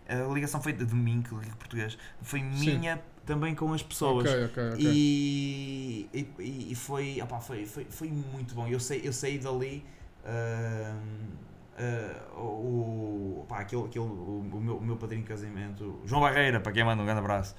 A 0.08 0.34
ligação 0.34 0.62
foi 0.62 0.74
de, 0.74 0.86
de 0.86 0.96
mim, 0.96 1.22
que 1.22 1.32
eu 1.32 1.40
digo 1.40 1.56
português, 1.58 1.98
foi 2.22 2.40
Sim. 2.40 2.78
minha 2.78 3.02
também 3.26 3.54
com 3.54 3.74
as 3.74 3.84
pessoas. 3.84 4.30
Ok, 4.30 4.46
ok, 4.46 4.64
ok. 4.74 4.92
E, 4.92 6.10
e, 6.14 6.72
e 6.72 6.76
foi, 6.76 7.22
opá, 7.22 7.40
foi, 7.40 7.66
foi, 7.66 7.86
foi 7.86 8.08
muito 8.10 8.56
bom. 8.56 8.68
Eu, 8.68 8.80
sei, 8.80 9.02
eu 9.04 9.12
saí 9.14 9.38
dali. 9.38 9.86
ahm, 10.26 11.48
ah, 11.80 12.40
o, 12.40 13.42
opá, 13.44 13.60
aquele, 13.60 13.84
aquele, 13.86 14.06
o, 14.06 14.40
o 14.52 14.62
meu, 14.62 14.78
o 14.78 14.82
meu 14.84 14.98
padrinho 14.98 15.22
de 15.24 15.28
casamento, 15.28 16.02
João 16.06 16.22
Barreira, 16.22 16.60
para 16.60 16.72
quem 16.72 16.84
manda 16.84 17.02
um 17.02 17.06
grande 17.06 17.20
abraço. 17.20 17.56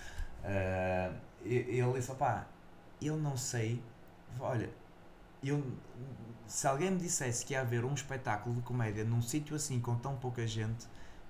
e- 1.45 1.55
ele 1.78 1.93
disse: 1.95 2.11
opá, 2.11 2.47
eu 3.00 3.17
não 3.17 3.37
sei. 3.37 3.83
Olha, 4.40 4.71
eu, 5.43 5.64
se 6.47 6.67
alguém 6.67 6.90
me 6.90 6.99
dissesse 6.99 7.45
que 7.45 7.52
ia 7.55 7.61
haver 7.61 7.85
um 7.85 7.95
espetáculo 7.95 8.57
de 8.57 8.62
comédia 8.62 9.05
num 9.05 9.23
sítio 9.23 9.57
assim 9.57 9.81
com 9.81 9.97
tão 9.97 10.17
pouca 10.17 10.47
gente, 10.47 10.87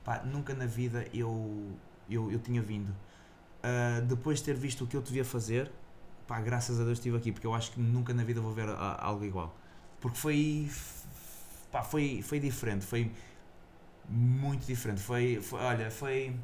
pá, 0.08 0.22
nunca 0.24 0.54
na 0.54 0.64
vida 0.64 1.04
eu, 1.12 1.70
eu, 2.08 2.32
eu 2.32 2.38
tinha 2.38 2.62
vindo. 2.62 2.88
Uh, 3.62 4.00
depois 4.06 4.38
de 4.38 4.46
ter 4.46 4.54
visto 4.54 4.84
o 4.84 4.86
que 4.86 4.96
eu 4.96 5.02
devia 5.02 5.22
fazer, 5.22 5.70
pá, 6.26 6.40
graças 6.40 6.80
a 6.80 6.84
Deus 6.84 6.96
estive 6.96 7.18
aqui, 7.18 7.30
porque 7.30 7.46
eu 7.46 7.52
acho 7.54 7.72
que 7.72 7.78
nunca 7.78 8.14
na 8.14 8.24
vida 8.24 8.40
vou 8.40 8.50
ver 8.54 8.70
a- 8.70 8.96
algo 9.04 9.22
igual. 9.22 9.54
Porque 10.00 10.16
foi, 10.16 10.70
pá, 11.70 11.82
foi, 11.82 12.22
foi 12.22 12.40
diferente, 12.40 12.86
foi 12.86 13.12
muito 14.08 14.64
diferente. 14.64 15.02
Foi, 15.02 15.42
foi, 15.42 15.60
olha, 15.60 15.90
foi. 15.90 16.34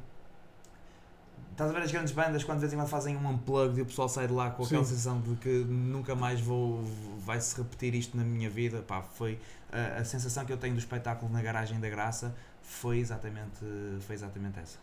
Estás 1.49 1.71
a 1.71 1.73
ver 1.73 1.81
as 1.81 1.91
grandes 1.91 2.13
bandas 2.13 2.43
quando 2.43 2.57
de 2.57 2.61
vez 2.61 2.73
em 2.73 2.75
quando 2.75 2.89
fazem 2.89 3.17
um 3.17 3.27
unplug 3.27 3.79
e 3.79 3.81
o 3.81 3.85
pessoal 3.87 4.07
sai 4.07 4.27
de 4.27 4.33
lá 4.33 4.51
com 4.51 4.63
aquela 4.63 4.83
Sim. 4.83 4.89
sensação 4.89 5.21
de 5.21 5.35
que 5.37 5.49
nunca 5.63 6.13
mais 6.13 6.39
vou 6.39 6.83
vai 7.17 7.41
se 7.41 7.57
repetir 7.57 7.95
isto 7.95 8.15
na 8.15 8.23
minha 8.23 8.49
vida. 8.49 8.83
Pá, 8.83 9.01
foi 9.01 9.39
a, 9.71 10.01
a 10.01 10.05
sensação 10.05 10.45
que 10.45 10.53
eu 10.53 10.57
tenho 10.57 10.75
do 10.75 10.79
espetáculo 10.79 11.31
na 11.31 11.41
garagem 11.41 11.79
da 11.79 11.89
Graça 11.89 12.35
foi 12.65 12.99
exatamente, 12.99 13.59
foi 14.01 14.15
exatamente 14.15 14.59
essa. 14.59 14.77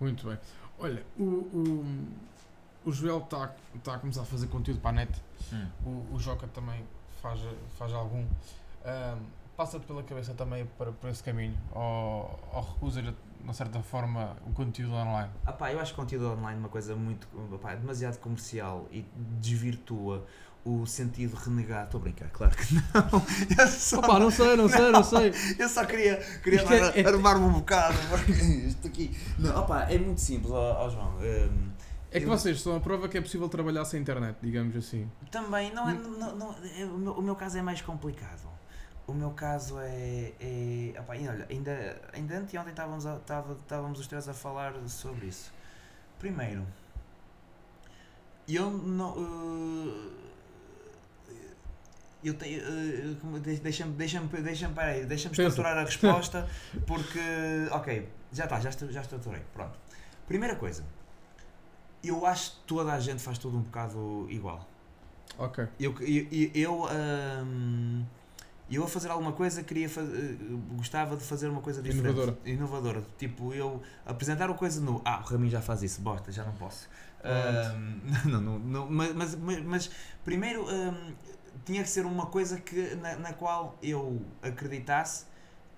Muito 0.00 0.26
bem. 0.26 0.38
Olha, 0.78 1.04
o, 1.18 1.22
o, 1.22 2.08
o 2.84 2.92
Joel 2.92 3.18
está 3.18 3.54
tá 3.82 3.94
a 3.94 3.98
começar 3.98 4.22
a 4.22 4.24
fazer 4.24 4.46
conteúdo 4.48 4.80
para 4.80 4.90
a 4.90 4.92
net. 4.92 5.22
O, 5.84 6.14
o 6.14 6.18
Joca 6.18 6.46
também 6.48 6.84
faz, 7.20 7.40
faz 7.78 7.92
algum. 7.92 8.24
Passa-te 9.56 9.86
pela 9.86 10.02
cabeça 10.02 10.34
também 10.34 10.66
para, 10.78 10.90
por 10.90 11.08
esse 11.08 11.22
caminho? 11.22 11.56
Ou, 11.72 12.40
ou 12.52 12.60
recusas, 12.60 13.04
de 13.04 13.14
uma 13.40 13.52
certa 13.52 13.80
forma, 13.82 14.36
o 14.46 14.52
conteúdo 14.52 14.94
online? 14.94 15.30
Ah 15.46 15.52
pá, 15.52 15.72
eu 15.72 15.78
acho 15.78 15.92
que 15.92 16.00
conteúdo 16.00 16.32
online 16.32 16.56
é 16.56 16.60
uma 16.60 16.68
coisa 16.68 16.96
muito. 16.96 17.28
pá, 17.58 17.72
é 17.72 17.76
demasiado 17.76 18.18
comercial 18.18 18.88
e 18.90 19.04
desvirtua 19.40 20.26
o 20.64 20.86
sentido 20.86 21.34
renegado. 21.36 21.84
Estou 21.86 21.98
a 22.00 22.02
brincar, 22.04 22.28
claro 22.30 22.56
que 22.56 22.74
não. 22.74 22.82
Eu 23.58 23.66
só, 23.68 23.98
Opa, 23.98 24.18
não 24.18 24.30
sei, 24.30 24.56
não 24.56 24.68
sei, 24.68 24.90
não 24.90 25.04
sei. 25.04 25.32
eu 25.58 25.68
só 25.68 25.84
queria, 25.84 26.16
queria 26.42 26.60
é- 26.62 27.00
é- 27.02 27.06
armar-me 27.06 27.44
um 27.44 27.52
bocado. 27.52 27.96
Isto 28.66 28.86
aqui. 28.86 29.14
Não, 29.38 29.58
opá, 29.60 29.82
é 29.90 29.98
muito 29.98 30.20
simples, 30.20 30.50
ó, 30.50 30.84
ó 30.86 30.88
João. 30.90 31.14
Hum, 31.20 31.70
É 32.10 32.18
que 32.20 32.26
Eu- 32.26 32.30
vocês 32.30 32.60
são 32.62 32.76
a 32.76 32.80
prova 32.80 33.08
que 33.08 33.18
é 33.18 33.20
possível 33.20 33.48
trabalhar 33.48 33.84
sem 33.84 34.00
internet, 34.00 34.36
digamos 34.42 34.74
assim. 34.76 35.10
também, 35.30 35.72
não 35.74 35.88
é, 35.88 35.92
não, 35.94 36.34
não- 36.36 36.54
é- 36.78 36.84
o, 36.86 36.96
meu, 36.98 37.12
o 37.12 37.22
meu 37.22 37.36
caso 37.36 37.58
é 37.58 37.62
mais 37.62 37.82
complicado. 37.82 38.48
O 39.06 39.12
meu 39.12 39.32
caso 39.32 39.78
é. 39.80 40.32
é 40.40 40.94
opá, 40.98 41.14
e 41.14 41.28
olha, 41.28 41.46
ainda, 41.50 42.00
ainda 42.14 42.38
anteontem 42.38 42.70
estávamos, 42.70 43.04
a- 43.04 43.16
estava- 43.16 43.52
estávamos 43.52 44.00
os 44.00 44.06
três 44.06 44.26
a 44.28 44.32
falar 44.32 44.72
sobre 44.88 45.26
isso. 45.26 45.52
Primeiro, 46.18 46.64
eu 48.48 48.70
não. 48.70 49.14
eh, 49.18 50.23
eu 52.24 52.34
tenho. 52.34 52.60
de- 53.40 53.56
Deixa-me. 53.60 53.92
Deixa-me. 53.92 54.26
Deixa-me. 54.28 54.74
Peraí, 54.74 55.04
deixa-me 55.06 55.32
estruturar 55.32 55.76
a 55.78 55.84
resposta. 55.84 56.48
Porque. 56.86 57.20
Ok, 57.70 58.08
já 58.32 58.44
está, 58.44 58.60
já, 58.60 58.70
já 58.70 59.00
estruturei. 59.00 59.42
Pronto. 59.52 59.78
Primeira 60.26 60.56
coisa. 60.56 60.84
Eu 62.02 62.26
acho 62.26 62.52
que 62.52 62.56
toda 62.66 62.92
a 62.92 63.00
gente 63.00 63.22
faz 63.22 63.38
tudo 63.38 63.56
um 63.56 63.62
bocado 63.62 64.26
igual. 64.28 64.68
Ok. 65.38 65.66
Eu, 65.80 65.94
eu, 66.00 66.50
eu, 66.54 66.88
eu 68.70 68.84
a 68.84 68.88
fazer 68.88 69.10
alguma 69.10 69.32
coisa 69.32 69.62
queria 69.62 69.88
faz- 69.88 70.08
eh, 70.08 70.36
gostava 70.76 71.16
de 71.16 71.22
fazer 71.24 71.48
uma 71.48 71.60
coisa 71.60 71.82
diferente. 71.82 72.06
Inovadora. 72.14 72.38
Inovadora. 72.44 73.02
Tipo, 73.18 73.52
eu 73.54 73.82
apresentar 74.06 74.48
uma 74.50 74.56
coisa 74.56 74.80
no. 74.80 75.00
Ah, 75.04 75.20
o 75.24 75.28
Raminho 75.28 75.50
já 75.50 75.60
faz 75.60 75.82
isso, 75.82 76.00
bosta, 76.00 76.30
já 76.32 76.44
não 76.44 76.52
posso. 76.52 76.88
Ahm, 77.22 78.00
não, 78.30 78.40
não, 78.40 78.58
não, 78.58 78.90
mas, 78.90 79.34
mas, 79.34 79.64
mas, 79.64 79.90
primeiro 80.24 80.68
ahm, 80.68 81.12
tinha 81.64 81.82
que 81.82 81.88
ser 81.88 82.04
uma 82.06 82.26
coisa 82.26 82.60
que, 82.60 82.94
na, 82.96 83.16
na 83.16 83.32
qual 83.32 83.76
eu 83.82 84.20
acreditasse 84.42 85.26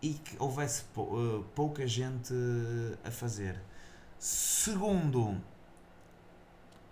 e 0.02 0.14
que 0.14 0.36
houvesse 0.38 0.84
pou- 0.94 1.18
eh, 1.18 1.44
pouca 1.54 1.86
gente 1.86 2.32
a 3.04 3.10
fazer. 3.10 3.60
Segundo, 4.18 5.40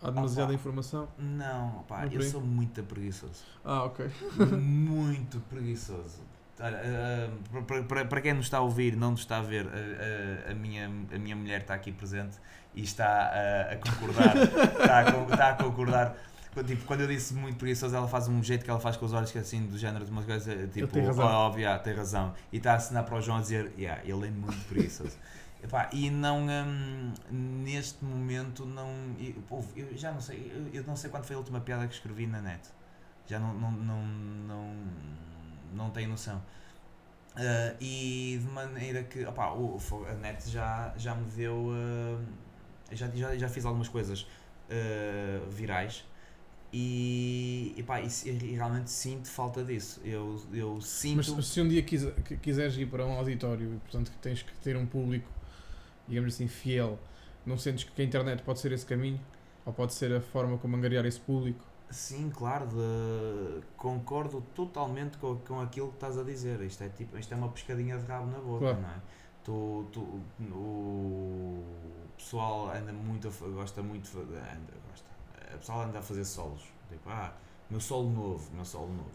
Há 0.02 0.10
demasiada 0.10 0.50
Opa. 0.52 0.54
informação. 0.54 1.08
não, 1.18 1.84
Não 1.88 2.12
eu 2.12 2.22
sou 2.22 2.40
muito 2.42 2.82
preguiçoso. 2.82 3.42
Ah, 3.64 3.84
ok. 3.84 4.10
muito 4.60 5.40
preguiçoso. 5.48 6.18
Olha, 6.60 6.80
ah, 6.84 7.62
para- 7.88 8.04
para, 8.04 8.20
quem 8.20 8.34
nos 8.34 8.46
está 8.46 8.58
a 8.58 8.60
ouvir, 8.60 8.94
não 8.96 9.12
nos 9.12 9.20
está 9.20 9.38
a 9.38 9.42
ver, 9.42 9.66
a, 9.66 10.48
a- 10.48 10.52
a 10.52 10.54
minha, 10.54 10.86
a 10.86 11.18
minha 11.18 11.34
mulher 11.34 11.62
está 11.62 11.74
aqui 11.74 11.90
presente 11.90 12.36
e 12.74 12.82
está 12.82 13.06
a, 13.06 13.72
a 13.72 13.76
concordar. 13.76 14.36
está, 14.36 14.98
a, 14.98 15.32
está 15.32 15.48
a 15.50 15.54
concordar. 15.54 16.16
Quando- 16.54 16.66
Tipo, 16.68 16.84
quando 16.84 17.00
eu 17.02 17.06
disse 17.08 17.34
muito 17.34 17.56
preguiçoso, 17.58 17.94
ela 17.94 18.08
faz 18.08 18.28
um 18.28 18.42
jeito 18.42 18.64
que 18.64 18.70
ela 18.70 18.80
faz 18.80 18.96
com 18.96 19.04
os 19.06 19.12
olhos, 19.12 19.30
que 19.32 19.38
é 19.38 19.40
assim, 19.40 19.66
do 19.66 19.76
género 19.76 20.04
de 20.04 20.10
uma 20.10 20.22
coisa, 20.22 20.54
tipo, 20.68 20.86
tem 20.88 21.02
razão. 21.04 21.26
óbvio, 21.26 21.68
ah, 21.68 21.78
tem 21.78 21.94
razão. 21.94 22.34
E 22.52 22.58
está 22.58 22.72
a 22.72 22.76
assinar 22.76 23.04
para 23.04 23.16
o 23.16 23.20
João 23.20 23.38
a 23.38 23.40
dizer, 23.40 23.72
yeah, 23.78 24.00
ele 24.04 24.28
é 24.28 24.30
muito 24.30 24.64
preguiçoso. 24.66 25.16
Epá, 25.62 25.88
e 25.92 26.10
não, 26.10 26.46
hum, 26.46 27.12
neste 27.30 28.04
momento, 28.04 28.66
não, 28.66 28.86
eu, 29.18 29.34
ouve, 29.48 29.80
eu 29.80 29.96
já 29.96 30.12
não 30.12 30.20
sei, 30.20 30.52
eu, 30.54 30.80
eu 30.80 30.86
não 30.86 30.94
sei 30.94 31.08
quando 31.10 31.24
foi 31.24 31.34
a 31.36 31.38
última 31.38 31.60
piada 31.60 31.86
que 31.88 31.94
escrevi 31.94 32.26
na 32.26 32.40
net. 32.40 32.68
Já 33.26 33.38
não, 33.38 33.54
não, 33.54 33.70
não, 33.72 34.02
não, 34.04 34.74
não 35.72 35.90
têm 35.90 36.06
noção. 36.06 36.42
Ah, 37.36 37.74
e 37.80 38.38
de 38.40 38.48
maneira 38.50 39.02
que 39.04 39.24
opá, 39.26 39.50
o, 39.52 39.78
a 40.08 40.14
net 40.14 40.48
já, 40.50 40.92
já 40.96 41.14
me 41.14 41.24
deu. 41.30 41.70
ah, 41.72 42.22
já, 42.92 43.08
já, 43.08 43.36
já 43.36 43.48
fiz 43.48 43.64
algumas 43.64 43.88
coisas 43.88 44.26
ah, 44.70 45.44
virais 45.50 46.04
e, 46.76 47.72
e, 47.76 47.82
pá, 47.84 48.00
e, 48.00 48.08
e 48.26 48.54
realmente 48.56 48.90
sinto 48.90 49.28
falta 49.28 49.62
disso. 49.62 50.00
Eu, 50.04 50.40
eu 50.52 50.80
sinto. 50.80 51.34
Mas 51.36 51.46
se 51.46 51.60
um 51.60 51.68
dia 51.68 51.82
quise- 51.82 52.10
que- 52.24 52.36
quiseres 52.36 52.76
ir 52.76 52.86
para 52.86 53.06
um 53.06 53.12
auditório 53.12 53.74
e 53.74 53.78
portanto 53.78 54.10
que 54.10 54.18
tens 54.18 54.42
que 54.42 54.52
ter 54.56 54.76
um 54.76 54.84
público, 54.84 55.28
digamos 56.08 56.34
assim, 56.34 56.48
fiel, 56.48 56.98
não 57.46 57.56
sentes 57.56 57.84
que 57.84 58.02
a 58.02 58.04
internet 58.04 58.42
pode 58.42 58.58
ser 58.58 58.72
esse 58.72 58.84
caminho? 58.86 59.20
Ou 59.64 59.72
pode 59.72 59.94
ser 59.94 60.12
a 60.14 60.20
forma 60.20 60.58
como 60.58 60.76
angariar 60.76 61.06
esse 61.06 61.20
público? 61.20 61.64
Sim, 61.90 62.28
claro, 62.34 62.66
de- 62.66 63.62
concordo 63.76 64.40
totalmente 64.54 65.16
com, 65.18 65.36
com 65.36 65.60
aquilo 65.60 65.88
que 65.88 65.94
estás 65.94 66.18
a 66.18 66.24
dizer. 66.24 66.60
Isto 66.62 66.82
é, 66.84 66.88
tipo, 66.88 67.16
isto 67.16 67.32
é 67.32 67.36
uma 67.36 67.48
pescadinha 67.50 67.96
de 67.98 68.04
rabo 68.06 68.26
na 68.30 68.38
boca, 68.38 68.58
Claro. 68.60 68.80
não 68.80 68.88
é? 68.88 69.00
Tu, 69.44 69.86
tu, 69.92 70.00
o 70.52 71.62
pessoal 72.16 72.70
anda 72.74 72.92
muito, 72.92 73.28
gosta 73.54 73.82
muito, 73.82 74.08
anda, 74.18 74.72
gosta. 75.54 75.56
O 75.56 75.58
pessoal 75.58 75.82
anda 75.82 75.98
a 75.98 76.02
fazer 76.02 76.24
solos. 76.24 76.62
Tipo, 76.88 77.08
ah, 77.10 77.32
meu 77.70 77.80
solo 77.80 78.10
novo, 78.10 78.50
meu 78.54 78.64
solo 78.64 78.88
novo. 78.88 79.10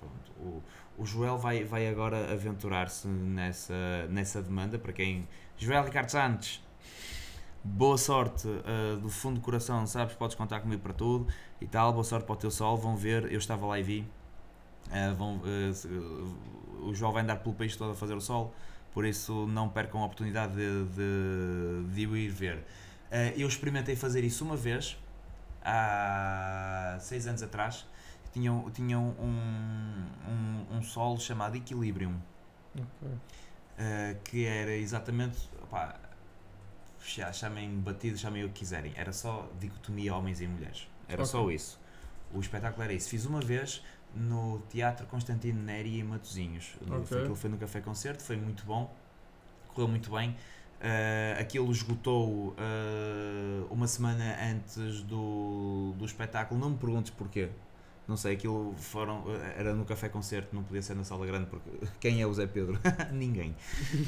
Pronto. 0.00 0.32
O, 0.40 0.62
o 0.98 1.06
Joel 1.06 1.38
vai, 1.38 1.64
vai 1.64 1.88
agora 1.88 2.32
aventurar-se 2.32 3.06
nessa, 3.06 4.06
nessa 4.08 4.42
demanda. 4.42 4.78
Para 4.78 4.92
quem. 4.92 5.26
Joel 5.56 5.84
Ricardo 5.84 6.10
Santos, 6.10 6.62
boa 7.64 7.96
sorte 7.96 8.46
uh, 8.46 8.96
do 9.00 9.08
fundo 9.08 9.36
do 9.36 9.40
coração, 9.40 9.86
sabes? 9.86 10.14
Podes 10.14 10.36
contar 10.36 10.60
comigo 10.60 10.82
para 10.82 10.92
tudo 10.92 11.26
e 11.60 11.66
tal. 11.66 11.92
Boa 11.92 12.04
sorte 12.04 12.26
para 12.26 12.34
o 12.34 12.36
teu 12.36 12.50
solo. 12.50 12.76
Vão 12.76 12.96
ver, 12.96 13.32
eu 13.32 13.38
estava 13.38 13.66
lá 13.66 13.78
e 13.78 13.82
vi. 13.82 14.06
Uh, 14.88 15.14
vão, 15.14 15.42
o 16.82 16.94
Joel 16.94 17.12
vai 17.12 17.22
andar 17.22 17.36
pelo 17.36 17.54
país 17.54 17.74
todo 17.74 17.90
a 17.90 17.94
fazer 17.94 18.14
o 18.14 18.20
solo, 18.20 18.52
por 18.92 19.04
isso 19.04 19.46
não 19.48 19.68
percam 19.68 20.00
a 20.00 20.04
oportunidade 20.04 20.54
de, 20.54 20.84
de, 20.84 21.94
de 21.94 22.06
o 22.06 22.16
ir 22.16 22.28
ver. 22.28 22.64
Eu 23.36 23.48
experimentei 23.48 23.96
fazer 23.96 24.22
isso 24.22 24.44
uma 24.44 24.56
vez, 24.56 24.96
há 25.66 26.98
seis 27.00 27.26
anos 27.26 27.42
atrás. 27.42 27.86
Tinham, 28.32 28.70
tinham 28.70 29.02
um, 29.18 30.06
um, 30.28 30.76
um 30.78 30.82
solo 30.82 31.18
chamado 31.18 31.56
Equilibrium, 31.56 32.16
uh, 32.76 34.20
que 34.24 34.44
era 34.46 34.74
exatamente. 34.76 35.48
opá, 35.62 35.98
cha- 37.00 37.32
chamem 37.32 37.78
batido, 37.80 38.18
chamem 38.18 38.44
o 38.44 38.48
que 38.48 38.54
quiserem. 38.60 38.92
Era 38.96 39.12
só 39.12 39.48
dicotomia 39.60 40.14
homens 40.14 40.40
e 40.40 40.46
mulheres. 40.46 40.88
Era 41.08 41.22
Ok. 41.22 41.30
só 41.30 41.50
isso. 41.50 41.80
O 42.32 42.40
espetáculo 42.40 42.82
era 42.82 42.92
isso. 42.92 43.08
Fiz 43.08 43.24
uma 43.26 43.40
vez 43.40 43.82
no 44.14 44.60
Teatro 44.70 45.06
Constantino 45.06 45.62
Neri 45.62 46.00
em 46.00 46.04
Matosinhos. 46.04 46.74
No, 46.82 47.02
Ok. 47.02 47.06
foi, 47.06 47.18
aquilo 47.20 47.36
foi 47.36 47.50
no 47.50 47.58
Café 47.58 47.80
Concerto, 47.80 48.22
foi 48.22 48.36
muito 48.36 48.64
bom, 48.64 48.94
correu 49.68 49.88
muito 49.88 50.10
bem. 50.10 50.36
Uh, 50.76 51.40
aquilo 51.40 51.70
esgotou 51.72 52.48
uh, 52.50 53.66
uma 53.70 53.86
semana 53.86 54.36
antes 54.52 55.02
do, 55.02 55.94
do 55.98 56.04
espetáculo. 56.04 56.60
Não 56.60 56.70
me 56.70 56.76
perguntes 56.76 57.10
porquê. 57.10 57.48
Não 58.06 58.16
sei, 58.16 58.34
aquilo 58.34 58.72
foram, 58.78 59.22
uh, 59.22 59.30
era 59.56 59.74
no 59.74 59.84
Café 59.84 60.08
Concerto, 60.08 60.54
não 60.54 60.62
podia 60.62 60.82
ser 60.82 60.94
na 60.94 61.02
sala 61.02 61.26
grande 61.26 61.46
porque 61.46 61.68
quem 61.98 62.20
é 62.20 62.26
o 62.26 62.32
Zé 62.32 62.46
Pedro? 62.46 62.78
Ninguém. 63.12 63.56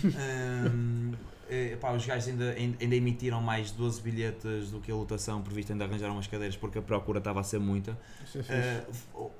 Um, 0.04 1.12
eh, 1.48 1.76
pá, 1.80 1.92
os 1.92 2.06
gajos 2.06 2.28
ainda, 2.28 2.50
ainda 2.52 2.94
emitiram 2.94 3.40
mais 3.40 3.72
12 3.72 4.00
bilhetes 4.00 4.70
do 4.70 4.78
que 4.80 4.92
a 4.92 4.94
lotação 4.94 5.42
prevista, 5.42 5.72
ainda 5.72 5.84
arranjaram 5.84 6.14
umas 6.14 6.28
cadeiras 6.28 6.56
porque 6.56 6.78
a 6.78 6.82
procura 6.82 7.18
estava 7.18 7.40
a 7.40 7.42
ser 7.42 7.58
muita. 7.58 7.98
É. 8.48 8.84
Uh, 9.14 9.30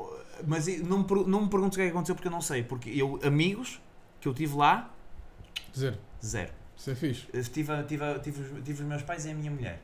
mas 0.46 0.66
não 0.82 0.98
me, 0.98 1.24
não 1.26 1.42
me 1.42 1.48
perguntes 1.48 1.76
o 1.76 1.78
que 1.78 1.82
é 1.82 1.84
que 1.84 1.90
aconteceu 1.90 2.14
porque 2.16 2.28
eu 2.28 2.32
não 2.32 2.40
sei. 2.40 2.64
Porque 2.64 2.90
eu, 2.90 3.20
amigos 3.22 3.80
que 4.20 4.26
eu 4.26 4.34
tive 4.34 4.56
lá, 4.56 4.92
Dizer, 5.72 5.98
zero. 6.24 6.52
Isso 6.78 6.90
é 6.90 6.94
fixe. 6.94 7.26
Tive, 7.50 7.82
tive, 7.84 8.18
tive, 8.20 8.40
os- 8.42 8.64
tive 8.64 8.82
os 8.82 8.88
meus 8.88 9.02
pais 9.02 9.26
e 9.26 9.30
a 9.30 9.34
minha 9.34 9.50
mulher. 9.50 9.82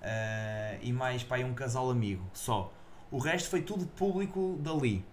Uh, 0.00 0.78
e 0.82 0.92
mais 0.92 1.22
pai, 1.24 1.42
um 1.42 1.52
casal 1.52 1.90
amigo, 1.90 2.24
só. 2.32 2.72
O 3.10 3.18
resto 3.18 3.48
foi 3.50 3.62
tudo 3.62 3.84
público 3.86 4.56
dali. 4.60 5.04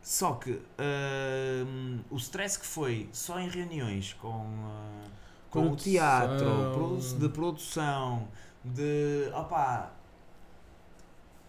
Só 0.00 0.32
que 0.34 0.50
uh, 0.52 2.00
o 2.10 2.16
stress 2.16 2.58
que 2.58 2.66
foi 2.66 3.08
só 3.12 3.38
em 3.38 3.48
reuniões 3.48 4.14
com, 4.14 4.28
uh, 4.28 5.10
com 5.50 5.70
o 5.70 5.76
teatro, 5.76 6.98
de 7.18 7.28
produção, 7.28 8.26
de. 8.64 9.30
opá. 9.34 9.92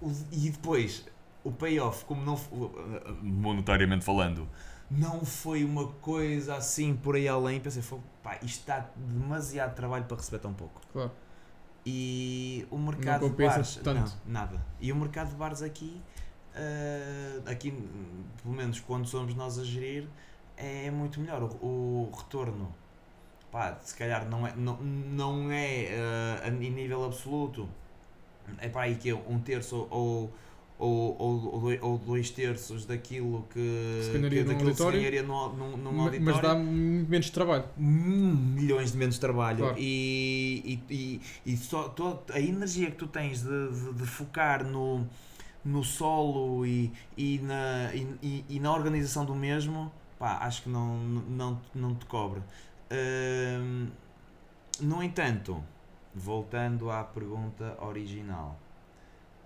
o- 0.01 0.11
e 0.31 0.49
depois 0.49 1.05
o 1.43 1.51
payoff, 1.51 2.03
como 2.05 2.23
não. 2.23 2.39
monetariamente 3.21 4.03
falando, 4.05 4.47
não 4.97 5.25
foi 5.25 5.63
uma 5.63 5.87
coisa 5.87 6.55
assim 6.55 6.95
por 6.95 7.15
aí 7.15 7.27
além. 7.27 7.59
Pensei, 7.59 7.81
"Fogo, 7.81 8.03
pá, 8.21 8.35
isto 8.41 8.59
está 8.59 8.89
demasiado 8.95 9.75
trabalho 9.75 10.05
para 10.05 10.17
receber 10.17 10.39
tão 10.39 10.53
pouco. 10.53 10.81
Claro. 10.91 11.11
E 11.85 12.65
o 12.71 12.77
mercado 12.77 13.23
de 13.23 13.29
compensa 13.29 13.55
bares. 13.55 13.75
tanto. 13.83 13.99
Não, 14.25 14.33
nada. 14.33 14.65
E 14.79 14.91
o 14.91 14.95
mercado 14.95 15.29
de 15.29 15.35
bares 15.35 15.61
aqui, 15.61 16.01
eh, 16.55 17.41
aqui, 17.45 17.71
pelo 18.41 18.55
menos 18.55 18.79
quando 18.79 19.05
somos 19.05 19.35
nós 19.35 19.59
a 19.59 19.63
gerir, 19.63 20.07
é 20.55 20.89
muito 20.89 21.19
melhor. 21.19 21.43
O, 21.61 22.09
o 22.09 22.11
retorno, 22.15 22.73
pá, 23.51 23.77
se 23.81 23.95
calhar 23.95 24.29
não 24.29 24.47
é, 24.47 24.55
não, 24.55 24.77
não 24.77 25.51
é 25.51 25.85
eh, 25.85 26.41
a 26.45 26.47
em 26.47 26.71
nível 26.71 27.03
absoluto, 27.03 27.67
é 28.59 28.69
para 28.69 28.83
aí 28.83 28.95
que 28.95 29.09
é 29.09 29.15
um 29.15 29.39
terço 29.39 29.87
ou. 29.89 30.31
Ou, 30.79 31.15
ou, 31.19 31.53
ou 31.53 31.59
doi- 31.61 31.79
ou 31.81 31.97
dois 31.97 32.29
terços 32.29 32.85
daquilo 32.85 33.47
que, 33.53 33.99
Se 34.01 34.11
ganharia 34.17 34.43
que 34.43 34.49
num 34.49 34.59
se 34.59 34.65
auditório, 34.65 34.99
ganharia 34.99 35.23
num, 35.23 35.49
num, 35.53 35.77
num 35.77 35.91
Ma- 35.93 36.03
auditório 36.05 36.25
Mas 36.33 36.41
dá 36.41 36.55
muito 36.55 37.09
menos 37.09 37.29
trabalho. 37.29 37.63
Hum, 37.79 38.35
milhões 38.55 38.91
de 38.91 38.97
menos 38.97 39.17
trabalho 39.19 39.59
Claro. 39.59 39.75
e, 39.79 40.81
e, 40.89 40.93
e, 41.45 41.53
e 41.53 41.57
só, 41.57 41.87
to- 41.89 42.19
a 42.33 42.39
energia 42.39 42.89
que 42.91 42.97
tu 42.97 43.07
tens 43.07 43.41
de, 43.43 43.69
de, 43.71 43.93
de 43.93 44.05
focar 44.05 44.65
no, 44.65 45.07
no 45.63 45.83
solo 45.83 46.65
e, 46.65 46.91
e, 47.15 47.39
na, 47.39 47.93
e- 47.93 48.43
e 48.49 48.59
na 48.59 48.73
organização 48.73 49.23
do 49.25 49.35
mesmo, 49.35 49.91
pá, 50.19 50.39
acho 50.39 50.63
que 50.63 50.69
não, 50.69 50.97
não, 50.97 51.61
não 51.73 51.95
te 51.95 52.05
cobre. 52.07 52.41
Hum, 52.91 53.87
no 54.81 55.03
entanto, 55.03 55.63
voltando 56.13 56.89
à 56.89 57.03
pergunta 57.03 57.77
original, 57.81 58.59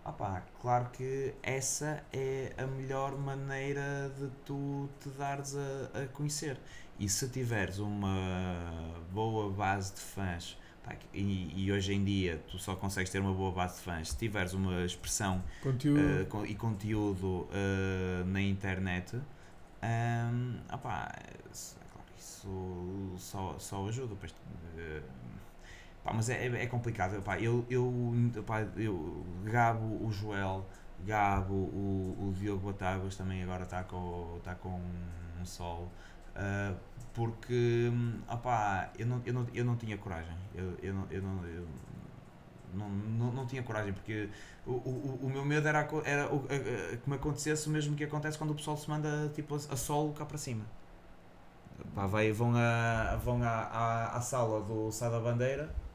ah 0.08 0.12
pá, 0.14 0.42
claro 0.62 0.90
que 0.92 1.34
essa 1.44 2.04
é 2.14 2.54
a 2.58 2.66
melhor 2.66 3.18
maneira 3.18 4.10
de 4.18 4.28
tu 4.46 4.90
te 5.02 5.10
dares 5.10 5.56
a, 5.56 6.04
a 6.04 6.08
conhecer. 6.08 6.58
E 7.00 7.08
se 7.10 7.28
tiveres 7.30 7.78
uma 7.80 8.96
boa 9.12 9.52
base 9.52 9.94
de 9.94 10.00
fãs, 10.00 10.58
pá, 10.84 10.96
e, 11.14 11.66
e 11.66 11.72
hoje 11.72 11.94
em 11.94 12.04
dia 12.04 12.42
tu 12.50 12.58
só 12.58 12.76
consegues 12.76 13.12
ter 13.12 13.20
uma 13.20 13.34
boa 13.34 13.52
base 13.52 13.76
de 13.78 13.82
fãs 13.82 14.10
se 14.10 14.18
tiveres 14.18 14.54
uma 14.54 14.84
expressão 14.86 15.44
Conteúdo. 15.62 16.26
con- 16.30 16.46
e 16.46 16.56
conteúdo 16.56 17.48
eh, 17.52 18.24
na 18.26 18.42
internet, 18.42 19.16
um, 19.84 20.60
opá, 20.74 21.12
isso, 21.54 21.76
é 21.82 21.86
claro, 21.92 22.08
isso 22.18 23.16
só, 23.18 23.56
só 23.60 23.88
ajuda. 23.88 24.16
Pois, 24.20 24.34
eh, 24.78 25.02
pá, 26.08 26.14
mas 26.14 26.30
é, 26.30 26.48
é- 26.48 26.64
é 26.64 26.68
complicado. 26.68 27.18
Opá, 27.20 27.40
eu, 27.40 27.66
eu, 27.70 27.86
opá, 28.40 28.62
eu 28.78 29.26
gabo 29.44 29.86
o 30.06 30.12
Joel, 30.12 30.66
gabo 31.06 31.54
o, 31.56 32.30
o 32.30 32.34
Diogo 32.34 32.68
Batáguas, 32.72 33.16
também 33.16 33.44
agora 33.44 33.64
está 33.64 33.84
com, 33.84 34.40
tá 34.44 34.56
com 34.56 34.80
um 35.42 35.46
sol. 35.46 35.92
eh, 36.36 36.74
porque 37.14 37.90
hum, 37.92 38.22
opá, 38.30 38.92
eu, 38.98 39.06
não, 39.08 39.22
eu, 39.26 39.34
não, 39.34 39.48
eu 39.54 39.66
não 39.66 39.76
tinha 39.76 39.98
coragem. 39.98 40.36
Eu, 40.56 40.78
eu, 40.82 40.94
não, 40.94 41.08
eu, 41.12 41.22
não, 41.22 41.46
eu 41.46 41.68
não, 42.74 42.90
não, 42.90 43.32
não 43.32 43.46
tinha 43.48 43.64
coragem 43.64 43.94
porque 43.94 44.30
o, 44.66 44.72
o, 44.74 45.20
o 45.24 45.30
meu 45.30 45.44
medo 45.46 45.68
era, 45.68 45.88
era 46.06 46.34
o, 46.34 46.46
a- 46.50 46.94
a- 46.94 46.98
que 46.98 47.10
me 47.10 47.16
acontecesse 47.16 47.68
o 47.68 47.72
mesmo 47.72 47.96
que 47.96 48.04
acontece 48.04 48.38
quando 48.38 48.52
o 48.52 48.56
pessoal 48.56 48.78
se 48.78 48.90
manda 48.90 49.30
tipo, 49.34 49.56
a, 49.56 49.58
a 49.58 49.78
solo 49.78 50.14
cá 50.14 50.26
para 50.26 50.38
cima. 50.38 50.66
Pá, 51.94 52.06
vai, 52.08 52.32
vão 52.32 52.54
a, 52.56 53.16
vão 53.18 53.42
à, 53.44 53.48
à, 53.50 54.18
à 54.18 54.22
sala 54.22 54.62
do 54.62 54.92
Sá 54.92 55.10
da 55.10 55.20
Bandeira, 55.20 55.68
Pá, 55.68 55.87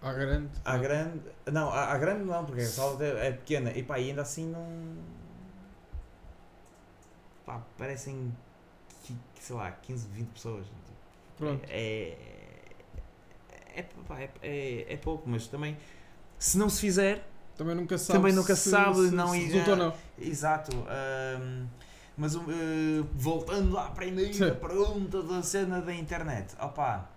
À 0.00 0.12
grande. 0.12 0.48
à 0.64 0.76
grande. 0.78 1.20
Não, 1.50 1.70
à, 1.70 1.92
à 1.92 1.98
grande 1.98 2.24
não, 2.24 2.44
porque 2.44 2.60
a 2.62 2.66
sala 2.66 3.04
é 3.04 3.32
pequena 3.32 3.72
e 3.72 3.82
pá, 3.82 3.98
e 3.98 4.10
ainda 4.10 4.22
assim 4.22 4.46
não. 4.46 4.96
Pá, 7.44 7.60
parecem, 7.76 8.34
sei 9.40 9.56
lá, 9.56 9.70
15, 9.70 10.06
20 10.08 10.28
pessoas. 10.28 10.66
Pronto. 11.36 11.64
É. 11.68 12.16
É, 13.74 13.82
pá, 14.06 14.20
é, 14.20 14.30
é, 14.42 14.92
é 14.94 14.96
pouco, 14.96 15.28
mas 15.28 15.46
também. 15.46 15.76
Se 16.38 16.58
não 16.58 16.68
se 16.68 16.80
fizer, 16.80 17.26
Também 17.56 17.74
nunca 17.74 17.96
sabe. 17.98 18.18
Também 18.18 18.32
nunca 18.32 18.54
se 18.54 18.70
sabe, 18.70 19.10
não 19.10 19.28
se 19.28 19.38
ir- 19.38 19.46
resulta 19.46 19.70
ou 19.72 19.76
não. 19.76 19.94
Exato. 20.18 20.70
ahm, 20.88 21.66
mas 22.16 22.34
um, 22.34 22.42
eh, 22.50 23.04
voltando 23.14 23.78
à 23.78 23.90
primeira 23.90 24.54
pergunta 24.54 25.22
da 25.22 25.42
cena 25.42 25.80
da 25.80 25.94
internet. 25.94 26.54
Opa, 26.60 27.08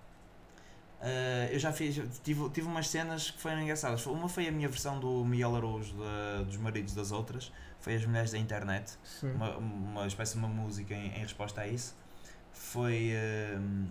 Uh, 1.02 1.52
eu 1.52 1.58
já 1.58 1.74
fiz, 1.74 1.96
tive, 2.24 2.48
tive 2.52 2.68
umas 2.68 2.88
cenas 2.88 3.32
que 3.32 3.40
foram 3.42 3.60
engraçadas. 3.62 4.06
Uma 4.06 4.30
foi 4.30 4.48
a 4.48 4.52
minha 4.52 4.70
versão 4.70 5.00
do 5.00 5.26
Miguel 5.26 5.56
Araújo 5.56 5.96
da- 5.98 6.44
dos 6.44 6.58
maridos 6.58 6.94
das 6.94 7.12
outras, 7.12 7.52
foi 7.80 7.96
as 7.96 8.06
mulheres 8.06 8.32
da 8.32 8.38
internet, 8.38 8.94
Sim. 9.04 9.32
uma, 9.32 9.58
uma 9.58 10.06
espécie 10.08 10.34
de 10.34 10.38
uma 10.40 10.48
música 10.48 10.94
em, 10.94 11.08
em 11.08 11.20
resposta 11.20 11.62
a 11.62 11.68
isso. 11.68 11.96
Foi, 12.54 13.12
um, 13.58 13.88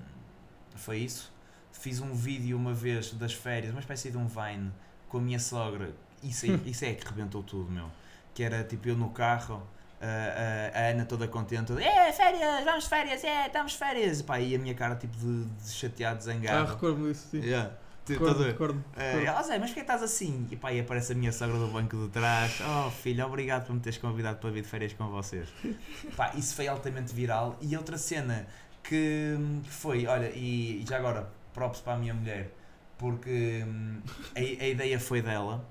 foi 0.77 0.99
isso. 0.99 1.33
Fiz 1.73 2.01
um 2.01 2.15
vídeo 2.15 2.57
uma 2.57 2.73
vez 2.73 3.13
das 3.15 3.33
férias, 3.33 3.73
uma 3.73 3.81
espécie 3.81 4.11
de 4.11 4.17
um 4.17 4.29
Vine 4.29 4.71
com 5.09 5.19
a 5.19 5.21
minha 5.21 5.39
sogra. 5.41 5.93
Isso, 6.23 6.47
isso 6.65 6.85
é 6.85 6.95
que 6.95 7.05
rebentou 7.07 7.43
tudo, 7.43 7.71
meu. 7.73 7.91
Que 8.33 8.45
era 8.45 8.63
tipo 8.63 8.89
eu 8.89 8.97
no 8.97 9.11
carro, 9.11 9.67
a, 10.01 10.79
a, 10.79 10.91
Ana 10.91 11.05
toda 11.05 11.29
contente, 11.29 11.73
é 11.83 12.13
férias, 12.13 12.65
vamos 12.65 12.87
férias, 12.87 13.23
é, 13.23 13.47
estamos 13.47 13.75
férias. 13.75 14.23
Pá, 14.23 14.41
e 14.41 14.55
a 14.55 14.59
minha 14.59 14.75
cara 14.75 14.97
tipo 14.97 15.17
de, 15.17 15.45
de 15.45 15.71
chateado, 15.71 16.19
Ah, 16.19 16.23
zangado. 16.23 16.73
recordo-me 16.73 17.13
disso, 17.13 17.29
sim. 17.31 17.41
Yeah. 17.41 17.71
Recordo, 18.09 18.43
recordo. 18.43 18.85
Recordo. 18.97 19.27
ela 19.27 19.43
Zé, 19.43 19.59
mas 19.59 19.71
porquê 19.71 19.81
estás 19.81 20.03
assim? 20.03 20.49
E 20.51 20.57
pá, 20.57 20.73
e 20.73 20.81
aparece 20.81 21.13
a 21.13 21.15
minha 21.15 21.33
sogra 21.33 21.59
do 21.59 21.69
banco 21.69 21.97
de 21.97 22.09
trás. 22.09 22.61
Oh 22.61 22.91
filho, 22.91 23.25
obrigado 23.25 23.67
por 23.67 23.75
me 23.75 23.81
teres 23.81 23.99
convidado 23.99 24.39
para 24.39 24.51
vir 24.51 24.63
de 24.63 24.69
férias 24.69 24.93
com 24.95 25.09
vocês. 25.09 25.49
pá, 26.17 26.33
isso 26.35 26.55
foi 26.55 26.67
altamente 26.67 27.15
viral. 27.15 27.57
E 27.61 27.77
outra 27.77 27.97
cena 27.99 28.47
que, 28.83 29.37
que 29.63 29.71
foi, 29.71 30.07
olha, 30.07 30.31
e, 30.35 30.83
e 30.83 30.85
já 30.89 30.97
agora, 30.97 31.31
props 31.53 31.81
para 31.81 31.95
a 31.95 31.97
minha 31.99 32.15
mulher, 32.15 32.51
porque 32.99 33.65
hum, 33.67 34.01
a, 34.35 34.39
a 34.39 34.67
ideia 34.69 34.99
foi 34.99 35.23
dela. 35.23 35.65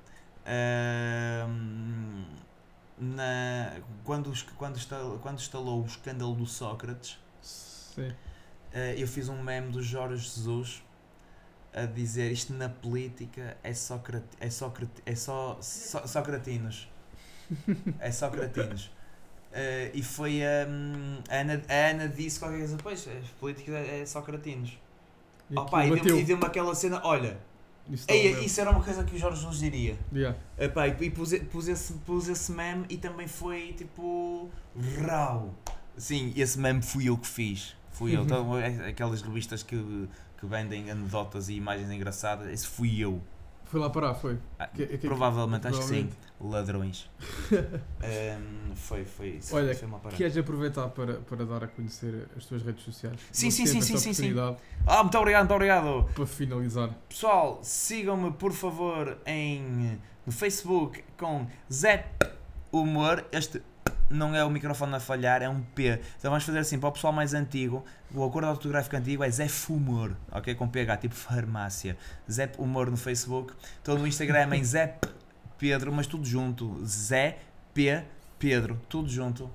Hum, 0.48 2.24
na, 3.00 3.80
quando, 4.04 4.32
quando, 4.58 4.78
instalou, 4.78 5.20
quando 5.20 5.40
instalou 5.40 5.82
o 5.84 5.86
escândalo 5.86 6.36
do 6.36 6.46
Sócrates, 6.46 7.18
Sim. 7.42 8.16
eh, 8.74 8.96
eu 8.98 9.08
fiz 9.08 9.30
um 9.30 9.42
meme 9.42 9.72
do 9.72 9.82
Jorge 9.82 10.24
Jesus 10.24 10.84
a 11.74 11.86
dizer 11.86 12.32
isto 12.32 12.54
na 12.54 12.70
política 12.70 13.58
é 13.64 13.74
só 13.74 14.00
crat- 14.00 14.36
é 14.40 14.50
só 14.50 14.74
é 15.06 15.16
só, 15.16 15.58
só, 15.62 16.08
só 16.08 16.22
cratinos 16.24 16.90
é 18.00 18.12
só 18.12 18.30
cratinos 18.30 18.92
Eh, 19.52 19.92
e 19.96 20.04
foi 20.04 20.42
hum, 20.70 21.24
a 21.30 21.38
Ana, 21.42 21.62
a 21.68 21.90
Ana 21.92 22.08
disse 22.08 22.40
qualquer 22.40 22.60
coisa 22.60 22.78
pois 22.84 23.08
a 23.08 23.40
política 23.40 23.72
é, 23.74 24.02
é 24.02 24.06
só 24.06 24.22
cratinos 24.22 24.78
E 25.50 25.56
Opa, 25.56 25.86
e 25.86 25.92
deu-me 25.92 26.22
e 26.22 26.24
deu-me 26.26 26.46
aquela 26.46 26.76
cena 26.76 27.02
olha 27.04 27.40
Isso 27.90 28.06
ei, 28.08 28.46
isso 28.46 28.62
era 28.62 28.70
uma 28.70 28.84
coisa 28.84 29.04
que 29.04 29.16
o 29.16 29.20
Jorge 29.20 29.38
Jesus 29.42 29.60
diria 29.60 29.98
Yeah. 30.14 30.38
Epá, 30.58 30.88
e 30.88 31.06
e 31.06 31.10
pus, 31.10 31.34
pus, 31.52 31.68
esse, 31.68 31.94
pus 31.94 32.28
esse 32.28 32.52
meme 32.52 32.86
e 32.90 32.98
também 32.98 33.28
foi 33.28 33.74
tipo. 33.78 34.50
Rau! 35.06 35.54
Sim, 35.98 36.32
esse 36.36 36.58
meme 36.60 36.82
fui 36.82 37.10
eu 37.10 37.18
que 37.18 37.28
fiz. 37.28 37.76
Fui 37.92 38.16
eu. 38.16 38.20
Uhum. 38.22 38.26
Então, 38.30 38.58
é- 38.58 38.90
aquelas 38.90 39.22
revistas 39.22 39.64
que, 39.64 40.08
que 40.40 40.46
vendem 40.46 40.90
anedotas 40.90 41.50
e 41.50 41.54
imagens 41.56 41.90
engraçadas, 41.92 42.48
esse 42.52 42.68
fui 42.68 43.00
eu. 43.00 43.22
Foi 43.70 43.80
lá 43.80 43.88
parar, 43.90 44.16
foi. 44.16 44.38
Ah, 44.58 44.66
Que- 44.66 44.88
que- 44.88 45.08
provavelmente, 45.08 45.68
acho 45.68 45.78
que 45.78 45.84
sim. 45.86 46.10
provavelmente. 46.10 46.30
Ladrões. 46.42 47.10
Ehm, 48.02 48.74
foi, 48.76 49.06
foi 49.06 49.28
isso. 49.38 49.56
Olha, 49.56 49.76
foi 49.76 49.88
uma 49.88 50.00
parada. 50.00 50.18
Queres 50.18 50.36
aproveitar 50.38 50.88
para, 50.90 51.16
para 51.16 51.46
dar 51.46 51.64
a 51.66 51.68
conhecer 51.68 52.28
as 52.36 52.46
tuas 52.46 52.64
redes 52.64 52.84
sociais? 52.84 53.20
Sim, 53.32 53.52
sim, 53.52 53.66
sim, 53.66 53.82
sim, 53.82 53.98
sim, 53.98 54.14
sim. 54.14 54.34
Ah, 54.88 55.04
muito 55.04 55.18
obrigado, 55.18 55.42
muito 55.42 55.54
obrigado. 55.54 56.10
Para 56.16 56.26
finalizar. 56.26 56.90
Pessoal, 57.08 57.60
sigam-me 57.62 58.32
por 58.32 58.54
favor 58.54 59.18
em, 59.26 60.00
no 60.26 60.32
Facebook 60.32 61.04
com 61.18 61.46
Zé 61.72 62.08
Humor. 62.72 63.26
Este 63.32 63.62
não 64.10 64.36
é 64.36 64.44
o 64.44 64.50
microfone 64.50 64.96
a 64.96 65.00
falhar, 65.00 65.42
é 65.42 65.50
um 65.50 65.62
P. 65.62 66.00
Então 66.18 66.32
vamos 66.32 66.44
fazer 66.44 66.60
assim, 66.60 66.80
para 66.80 66.90
o 66.90 66.92
pessoal 66.92 67.14
mais 67.14 67.34
antigo, 67.34 67.84
o 68.14 68.24
acordo 68.24 68.48
ortográfico 68.50 68.96
antigo 68.96 69.24
é 69.24 69.30
Zé 69.30 69.48
Fumor, 69.48 70.16
ok? 70.32 70.56
Com 70.56 70.68
PH, 70.68 70.98
tipo 70.98 71.16
farmácia. 71.16 71.98
Zé 72.30 72.52
Humor 72.58 72.90
no 72.90 72.98
Facebook. 72.98 73.54
Estou 73.78 73.98
no 73.98 74.08
Instagram 74.08 74.56
em 74.56 74.64
Zé 74.64 74.98
Pedro, 75.58 75.92
mas 75.92 76.08
tudo 76.08 76.26
junto. 76.26 76.84
Zé 76.86 77.38
P 77.74 78.04
Pedro, 78.38 78.80
tudo 78.90 79.10
junto. 79.10 79.50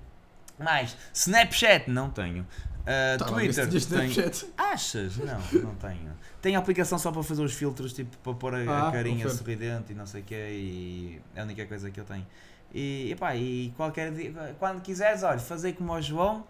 Mais, 0.59 0.97
Snapchat, 1.13 1.91
não 1.91 2.11
tenho. 2.11 2.43
Uh, 2.43 3.19
Tá, 3.19 3.25
Twitter, 3.25 3.67
tenho. 3.67 4.13
Achas? 4.59 5.17
Não, 5.17 5.41
não 5.63 5.75
tenho. 5.77 6.13
Tenho 6.43 6.57
a 6.59 6.61
aplicação 6.61 6.99
só 6.99 7.11
para 7.11 7.23
fazer 7.23 7.43
os 7.43 7.55
filtros, 7.55 7.95
tipo 7.95 8.15
para 8.19 8.35
pôr 8.35 8.55
a, 8.55 8.89
Ah, 8.89 8.93
carinha 8.93 9.29
sorridente 9.31 9.93
e 9.93 9.95
não 9.95 10.07
sei 10.07 10.21
o 10.21 10.25
quê, 10.25 10.49
e 10.53 11.21
é 11.35 11.41
a 11.41 11.45
única 11.45 11.65
coisa 11.67 11.91
que 11.91 11.99
eu 11.99 12.05
tenho. 12.05 12.27
E, 12.75 13.13
epá, 13.13 13.37
e 13.37 13.73
qualquer 13.77 14.11
dia, 14.13 14.57
quando 14.59 14.83
quiseres, 14.83 15.23
olha, 15.23 15.39
fazer 15.39 15.75
como 15.75 15.93
o 15.93 16.03
João, 16.03 16.45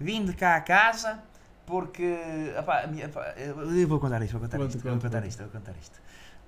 vim 0.00 0.24
de 0.24 0.32
cá 0.32 0.56
a 0.56 0.60
casa, 0.60 1.20
porque. 1.64 2.16
Epá, 2.58 2.82
epá, 2.84 3.34
eu 3.36 3.86
vou 3.86 4.00
contar 4.00 4.20
isto, 4.22 4.32
vou 4.32 4.40
contar 4.42 4.58
Conta, 4.58 4.68
isto, 4.70 4.82
vou 4.82 4.92
conta, 4.92 5.06
contar 5.06 5.18
conta. 5.18 5.28
isto, 5.28 5.42
vou 5.42 5.50
contar 5.52 5.72
isto. 5.80 6.00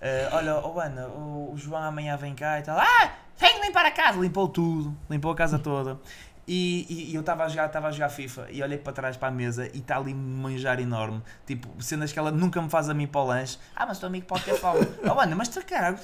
Ah, 0.03 0.37
olha, 0.37 0.57
oh 0.67 0.81
Ana, 0.81 1.07
o, 1.09 1.53
o 1.53 1.57
João 1.57 1.83
amanhã 1.83 2.17
vem 2.17 2.35
cá 2.35 2.59
e 2.59 2.63
tal. 2.63 2.79
Ah! 2.79 3.13
Tem 3.39 3.59
que 3.61 3.67
limpar 3.67 3.87
a 3.87 3.91
casa! 3.91 4.19
Limpou 4.19 4.49
tudo, 4.49 4.97
limpou 5.09 5.31
a 5.31 5.35
casa 5.37 5.59
toda. 5.59 5.99
E, 6.49 6.85
e- 6.91 7.11
e 7.13 7.15
eu 7.15 7.21
estava 7.21 7.45
a 7.45 7.49
jogar, 7.49 7.67
estava 7.67 7.87
a 7.89 7.91
jogar 7.93 8.09
FIFA 8.09 8.49
e 8.51 8.61
olhei 8.63 8.77
para 8.79 8.93
trás 8.93 9.17
para 9.17 9.29
a 9.29 9.31
mesa 9.31 9.67
e 9.73 9.79
está 9.79 9.99
ali 9.99 10.13
um 10.13 10.17
manjar 10.17 10.81
enorme. 10.81 11.23
Tipo, 11.47 11.69
cenas 11.81 12.13
que 12.13 12.19
ela 12.19 12.33
nunca 12.33 12.61
me 12.61 12.69
faz 12.69 12.89
a 12.89 12.95
mim 12.95 13.07
para 13.07 13.21
o 13.21 13.25
lanche. 13.27 13.57
Ah, 13.77 13.87
mas 13.87 13.99
o 13.99 14.01
teu 14.01 14.09
amigo 14.09 14.27
pode 14.27 14.45
ter 14.45 14.55
fome. 14.57 14.81
oh, 15.05 15.21
Ana, 15.21 15.37
mas 15.37 15.49
tu, 15.49 15.65
cara, 15.65 15.97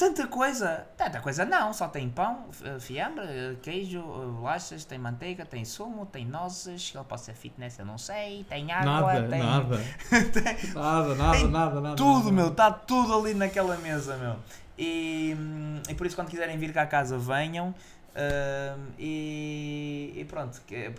tanta 0.00 0.26
coisa. 0.26 0.86
Tanta 0.96 1.20
coisa 1.20 1.44
não, 1.44 1.72
só 1.72 1.86
tem 1.86 2.08
pão, 2.08 2.46
f- 2.50 2.80
fiambre, 2.80 3.24
eh, 3.26 3.54
queijo, 3.62 3.98
eh, 4.00 4.26
bolachas, 4.26 4.84
tem 4.84 4.98
manteiga, 4.98 5.44
tem 5.44 5.64
sumo, 5.64 6.06
tem 6.06 6.24
nozes. 6.26 6.92
Ele 6.94 7.04
pode 7.04 7.20
ser 7.20 7.34
fitness, 7.34 7.78
eu 7.78 7.84
não 7.84 7.98
sei. 7.98 8.44
Tem 8.48 8.72
água, 8.72 9.12
Nada, 9.14 9.28
tem. 9.28 9.38
nada. 9.42 9.76
nada, 10.74 11.14
nada, 11.14 11.38
Tem 11.38 11.48
nada, 11.48 11.80
nada. 11.80 11.96
Tudo, 11.96 12.18
nada. 12.24 12.32
meu, 12.32 12.48
está 12.48 12.70
tudo 12.72 13.14
ali 13.18 13.34
naquela 13.34 13.76
mesa, 13.76 14.16
meu. 14.16 14.36
E, 14.78 15.36
hum, 15.38 15.82
e 15.88 15.94
por 15.94 16.06
isso, 16.06 16.16
quando 16.16 16.28
quiserem 16.30 16.56
vir 16.58 16.72
cá 16.72 16.82
a 16.82 16.86
casa, 16.86 17.18
venham. 17.18 17.74
Hum, 18.16 18.86
e, 18.98 20.12
e 20.16 20.24
pronto, 20.24 20.60
que, 20.66 20.90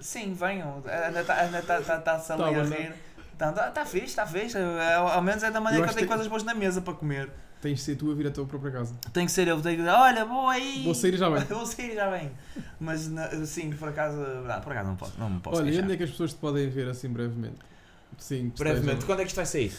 sim, 0.00 0.32
venham. 0.32 0.82
A 0.86 1.08
Ana 1.08 1.20
está 1.20 1.34
tá, 1.34 1.80
tá, 1.80 1.98
tá, 2.00 2.18
tá 2.18 2.34
ali 2.34 2.54
Tá 2.54 2.60
a 2.60 2.64
rir. 2.64 2.94
Está 3.32 3.52
tá, 3.52 3.70
tá 3.70 3.84
fixe, 3.84 4.06
está 4.06 4.26
fixe. 4.26 4.56
Ao, 4.96 5.08
ao 5.08 5.22
menos 5.22 5.42
é 5.42 5.50
da 5.50 5.60
maneira 5.60 5.84
Eu 5.84 5.86
que 5.88 5.92
eu 5.92 5.96
tenho 5.96 6.06
que- 6.06 6.12
coisas 6.14 6.26
boas 6.28 6.42
na 6.42 6.54
mesa 6.54 6.80
para 6.80 6.94
comer. 6.94 7.30
Tens 7.66 7.78
de 7.78 7.80
ser 7.84 7.96
tu 7.96 8.12
a 8.12 8.14
vir 8.14 8.28
à 8.28 8.30
tua 8.30 8.44
própria 8.46 8.70
casa. 8.70 8.94
Tem 9.12 9.26
que 9.26 9.32
ser 9.32 9.48
eu, 9.48 9.60
tenho 9.60 9.74
que 9.76 9.82
dizer, 9.82 9.90
olha, 9.96 10.24
vou 10.24 10.48
aí. 10.48 10.84
Vou 10.84 10.94
sair 10.94 11.14
e 11.14 11.16
já 11.16 11.28
bem. 11.28 11.42
Vou 11.50 11.66
sair 11.66 11.94
já 11.96 12.08
bem. 12.08 12.30
Mas 12.78 13.10
sim, 13.46 13.70
por 13.72 13.88
acaso, 13.88 14.16
não, 14.18 14.60
por 14.60 14.70
acaso 14.72 14.88
não 14.88 14.94
posso, 14.96 15.18
não 15.18 15.30
me 15.30 15.40
posso 15.40 15.60
Olha, 15.60 15.70
e 15.70 15.80
onde 15.80 15.92
é 15.92 15.96
que 15.96 16.04
as 16.04 16.10
pessoas 16.10 16.32
te 16.32 16.38
podem 16.38 16.68
ver 16.70 16.88
assim 16.88 17.08
brevemente? 17.08 17.58
Sim, 18.18 18.52
Brevemente, 18.56 18.86
estejam- 18.90 19.06
quando 19.06 19.18
é 19.20 19.22
que 19.22 19.28
isto 19.28 19.36
vai 19.36 19.46
sair? 19.46 19.72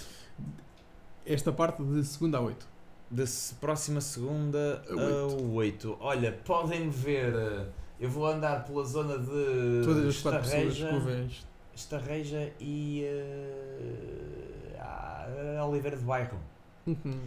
Esta 1.26 1.52
parte 1.54 1.82
de 1.82 2.04
segunda 2.04 2.40
a 2.40 2.42
8. 2.42 2.68
Da 3.10 3.26
se- 3.26 3.56
próxima 3.56 4.02
segunda 4.02 4.84
A 4.90 5.34
8. 5.54 5.98
Olha, 6.02 6.34
podem 6.44 6.90
ver. 6.90 7.34
eh, 7.34 7.66
Eu 8.02 8.10
vou 8.10 8.28
andar 8.28 8.64
pela 8.66 8.84
zona 8.84 9.18
de 9.18 9.82
Todas 9.86 10.06
as 10.08 10.18
quatro 10.22 10.42
pessoas 10.42 10.74
Estarreja, 10.74 11.28
que. 11.30 11.46
Estarreja 11.74 12.52
e 12.60 13.04
eh, 13.06 14.78
ah, 14.80 15.66
Oliveira 15.68 15.96
de 15.98 16.04
Bairro. 16.04 16.38
Uhum. 16.86 17.20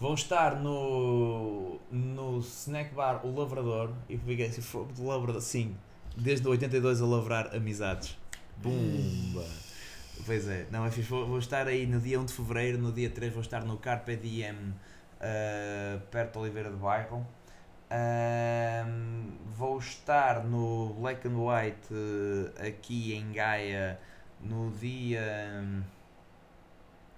Vão 0.00 0.14
estar 0.14 0.60
no, 0.60 1.80
no 1.90 2.38
snack 2.38 2.94
bar 2.94 3.26
O 3.26 3.34
Lavrador 3.36 3.92
e 4.08 4.14
esse 4.42 4.62
fogo 4.62 4.92
de 4.92 5.02
lavrador. 5.02 5.40
Sim, 5.40 5.76
desde 6.16 6.46
82 6.46 7.02
a 7.02 7.06
lavrar 7.06 7.54
amizades. 7.54 8.16
Bumba! 8.58 9.44
Pois 10.24 10.46
é, 10.48 10.66
não 10.70 10.84
é 10.84 10.90
fixe. 10.90 11.08
Vou, 11.08 11.26
vou 11.26 11.38
estar 11.38 11.66
aí 11.66 11.86
no 11.86 12.00
dia 12.00 12.20
1 12.20 12.26
de 12.26 12.32
Fevereiro, 12.32 12.78
no 12.78 12.92
dia 12.92 13.10
3 13.10 13.32
vou 13.32 13.42
estar 13.42 13.64
no 13.64 13.76
Carpe 13.76 14.16
Diem, 14.16 14.74
ah, 15.20 15.98
perto 16.10 16.34
de 16.34 16.38
Oliveira 16.38 16.70
de 16.70 16.76
Bairro. 16.76 17.26
Ahm, 17.90 19.30
vou 19.56 19.78
estar 19.78 20.44
no 20.44 20.94
Black 21.00 21.26
and 21.26 21.38
White 21.38 21.88
eh, 22.60 22.68
aqui 22.68 23.14
em 23.14 23.32
Gaia 23.32 23.98
no 24.40 24.70
dia. 24.72 25.64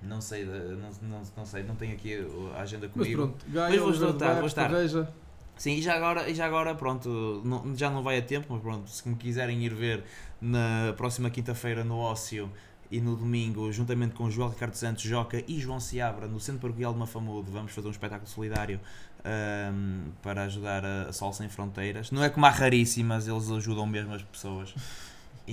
Não 0.03 0.21
sei, 0.21 0.45
não, 0.45 0.91
não, 1.09 1.23
não 1.37 1.45
sei, 1.47 1.63
não 1.63 1.77
tenho 1.77 1.93
aqui 1.93 2.15
a 2.57 2.61
agenda 2.63 2.87
Mas 2.87 2.93
comigo. 3.07 3.23
pronto, 3.29 3.45
Gaia, 3.49 3.71
Mas 3.71 3.99
vou 3.99 4.11
estar, 4.11 4.35
vou 4.37 4.47
estar. 4.47 4.65
Estarreja. 4.67 5.09
Sim, 5.57 5.73
e 5.75 5.83
já 5.83 5.95
agora, 5.95 6.29
e 6.31 6.35
já 6.35 6.47
agora 6.47 6.75
pronto, 6.75 7.43
não- 7.45 7.77
já 7.77 7.91
não 7.91 8.03
vai 8.03 8.17
a 8.19 8.23
tempo, 8.23 8.47
mas 8.51 8.63
pronto, 8.63 8.89
se 8.89 9.07
me 9.07 9.15
quiserem 9.15 9.63
ir 9.63 9.75
ver 9.75 10.05
na 10.41 10.95
próxima 10.97 11.29
quinta-feira 11.29 11.85
no 11.85 11.99
Ócio 11.99 12.51
e 12.91 12.99
no 13.01 13.15
domingo, 13.15 13.71
juntamente 13.71 14.15
com 14.15 14.31
João 14.31 14.49
Ricardo 14.49 14.75
Santos, 14.75 15.03
Joca 15.03 15.45
e 15.47 15.61
João 15.61 15.79
Seabra, 15.79 16.27
no 16.27 16.41
Centro 16.41 16.63
Paroquial 16.63 16.95
de 16.95 16.99
Mafamudo, 16.99 17.53
vamos 17.53 17.73
fazer 17.73 17.87
um 17.89 17.91
espetáculo 17.91 18.27
solidário 18.29 18.81
ahm, 19.23 20.11
para 20.23 20.45
ajudar 20.45 20.85
a, 20.85 21.03
a 21.11 21.13
Sol 21.13 21.33
Sem 21.33 21.49
Fronteiras. 21.51 22.11
Não 22.11 22.25
é 22.25 22.31
como 22.31 22.47
há 22.47 22.51
raríssimas, 22.51 23.29
eles 23.29 23.51
ajudam 23.51 23.87
mesmo 23.87 24.15
as 24.15 24.23
pessoas. 24.23 24.75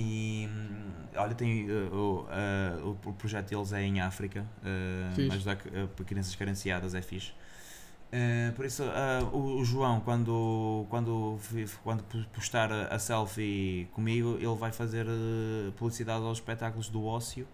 E 0.00 0.48
hum, 0.48 0.92
olha, 1.16 1.34
tem, 1.34 1.68
uh, 1.68 1.92
o, 1.92 2.20
uh, 2.22 2.98
o, 3.04 3.12
projeto 3.14 3.48
deles 3.48 3.72
é 3.72 3.82
em 3.82 4.00
África, 4.00 4.46
uh, 4.62 5.14
Fixe. 5.16 5.34
ajudar 5.34 5.56
uh, 5.56 5.88
para 5.88 6.04
crianças 6.04 6.36
carenciadas 6.36 6.94
é 6.94 7.02
fixe. 7.02 7.32
Uh, 8.12 8.52
por 8.54 8.64
isso, 8.64 8.84
uh, 8.84 9.36
o, 9.36 9.58
o 9.58 9.64
João, 9.64 9.98
quando, 9.98 10.86
quando, 10.88 11.36
quando 11.82 12.04
postar 12.32 12.70
a, 12.72 12.96
selfie 12.98 13.88
comigo, 13.92 14.36
ele 14.36 14.54
vai 14.54 14.70
fazer 14.70 15.04
uh, 15.04 15.72
publicidade 15.72 16.24
aos 16.24 16.38
espetáculos 16.38 16.88
do 16.88 17.04
ócio 17.04 17.44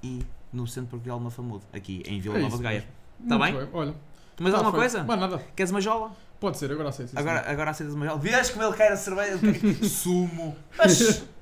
e 0.00 0.22
no 0.52 0.64
Centro 0.68 0.96
Parqueal 0.96 1.18
Mafamudo, 1.18 1.66
aqui 1.72 2.04
em 2.06 2.20
Vila 2.20 2.38
É 2.38 2.42
Nova 2.42 2.56
de 2.56 2.62
Gaia. 2.62 2.78
mesmo. 2.78 3.28
Tá 3.28 3.38
Muito 3.38 3.58
bem? 3.58 3.68
Olha. 3.72 3.94
Mas 4.38 4.52
tá 4.52 4.58
alguma 4.58 4.80
feito. 4.80 5.04
coisa? 5.04 5.16
Nada. 5.16 5.38
Queres 5.56 5.72
uma 5.72 5.80
jola? 5.80 6.12
Pode 6.38 6.56
ser, 6.56 6.70
agora 6.70 6.90
aceito. 6.90 7.18
Agora, 7.18 7.50
agora 7.50 7.70
aceitas 7.72 7.96
uma 7.96 8.06
jola? 8.06 8.20
Vês 8.20 8.50
como 8.50 8.64
ele 8.64 8.76
quer 8.76 8.92
a 8.92 8.96
cerveja? 8.96 9.38
Sumo. 9.84 10.56
Mas 10.78 11.24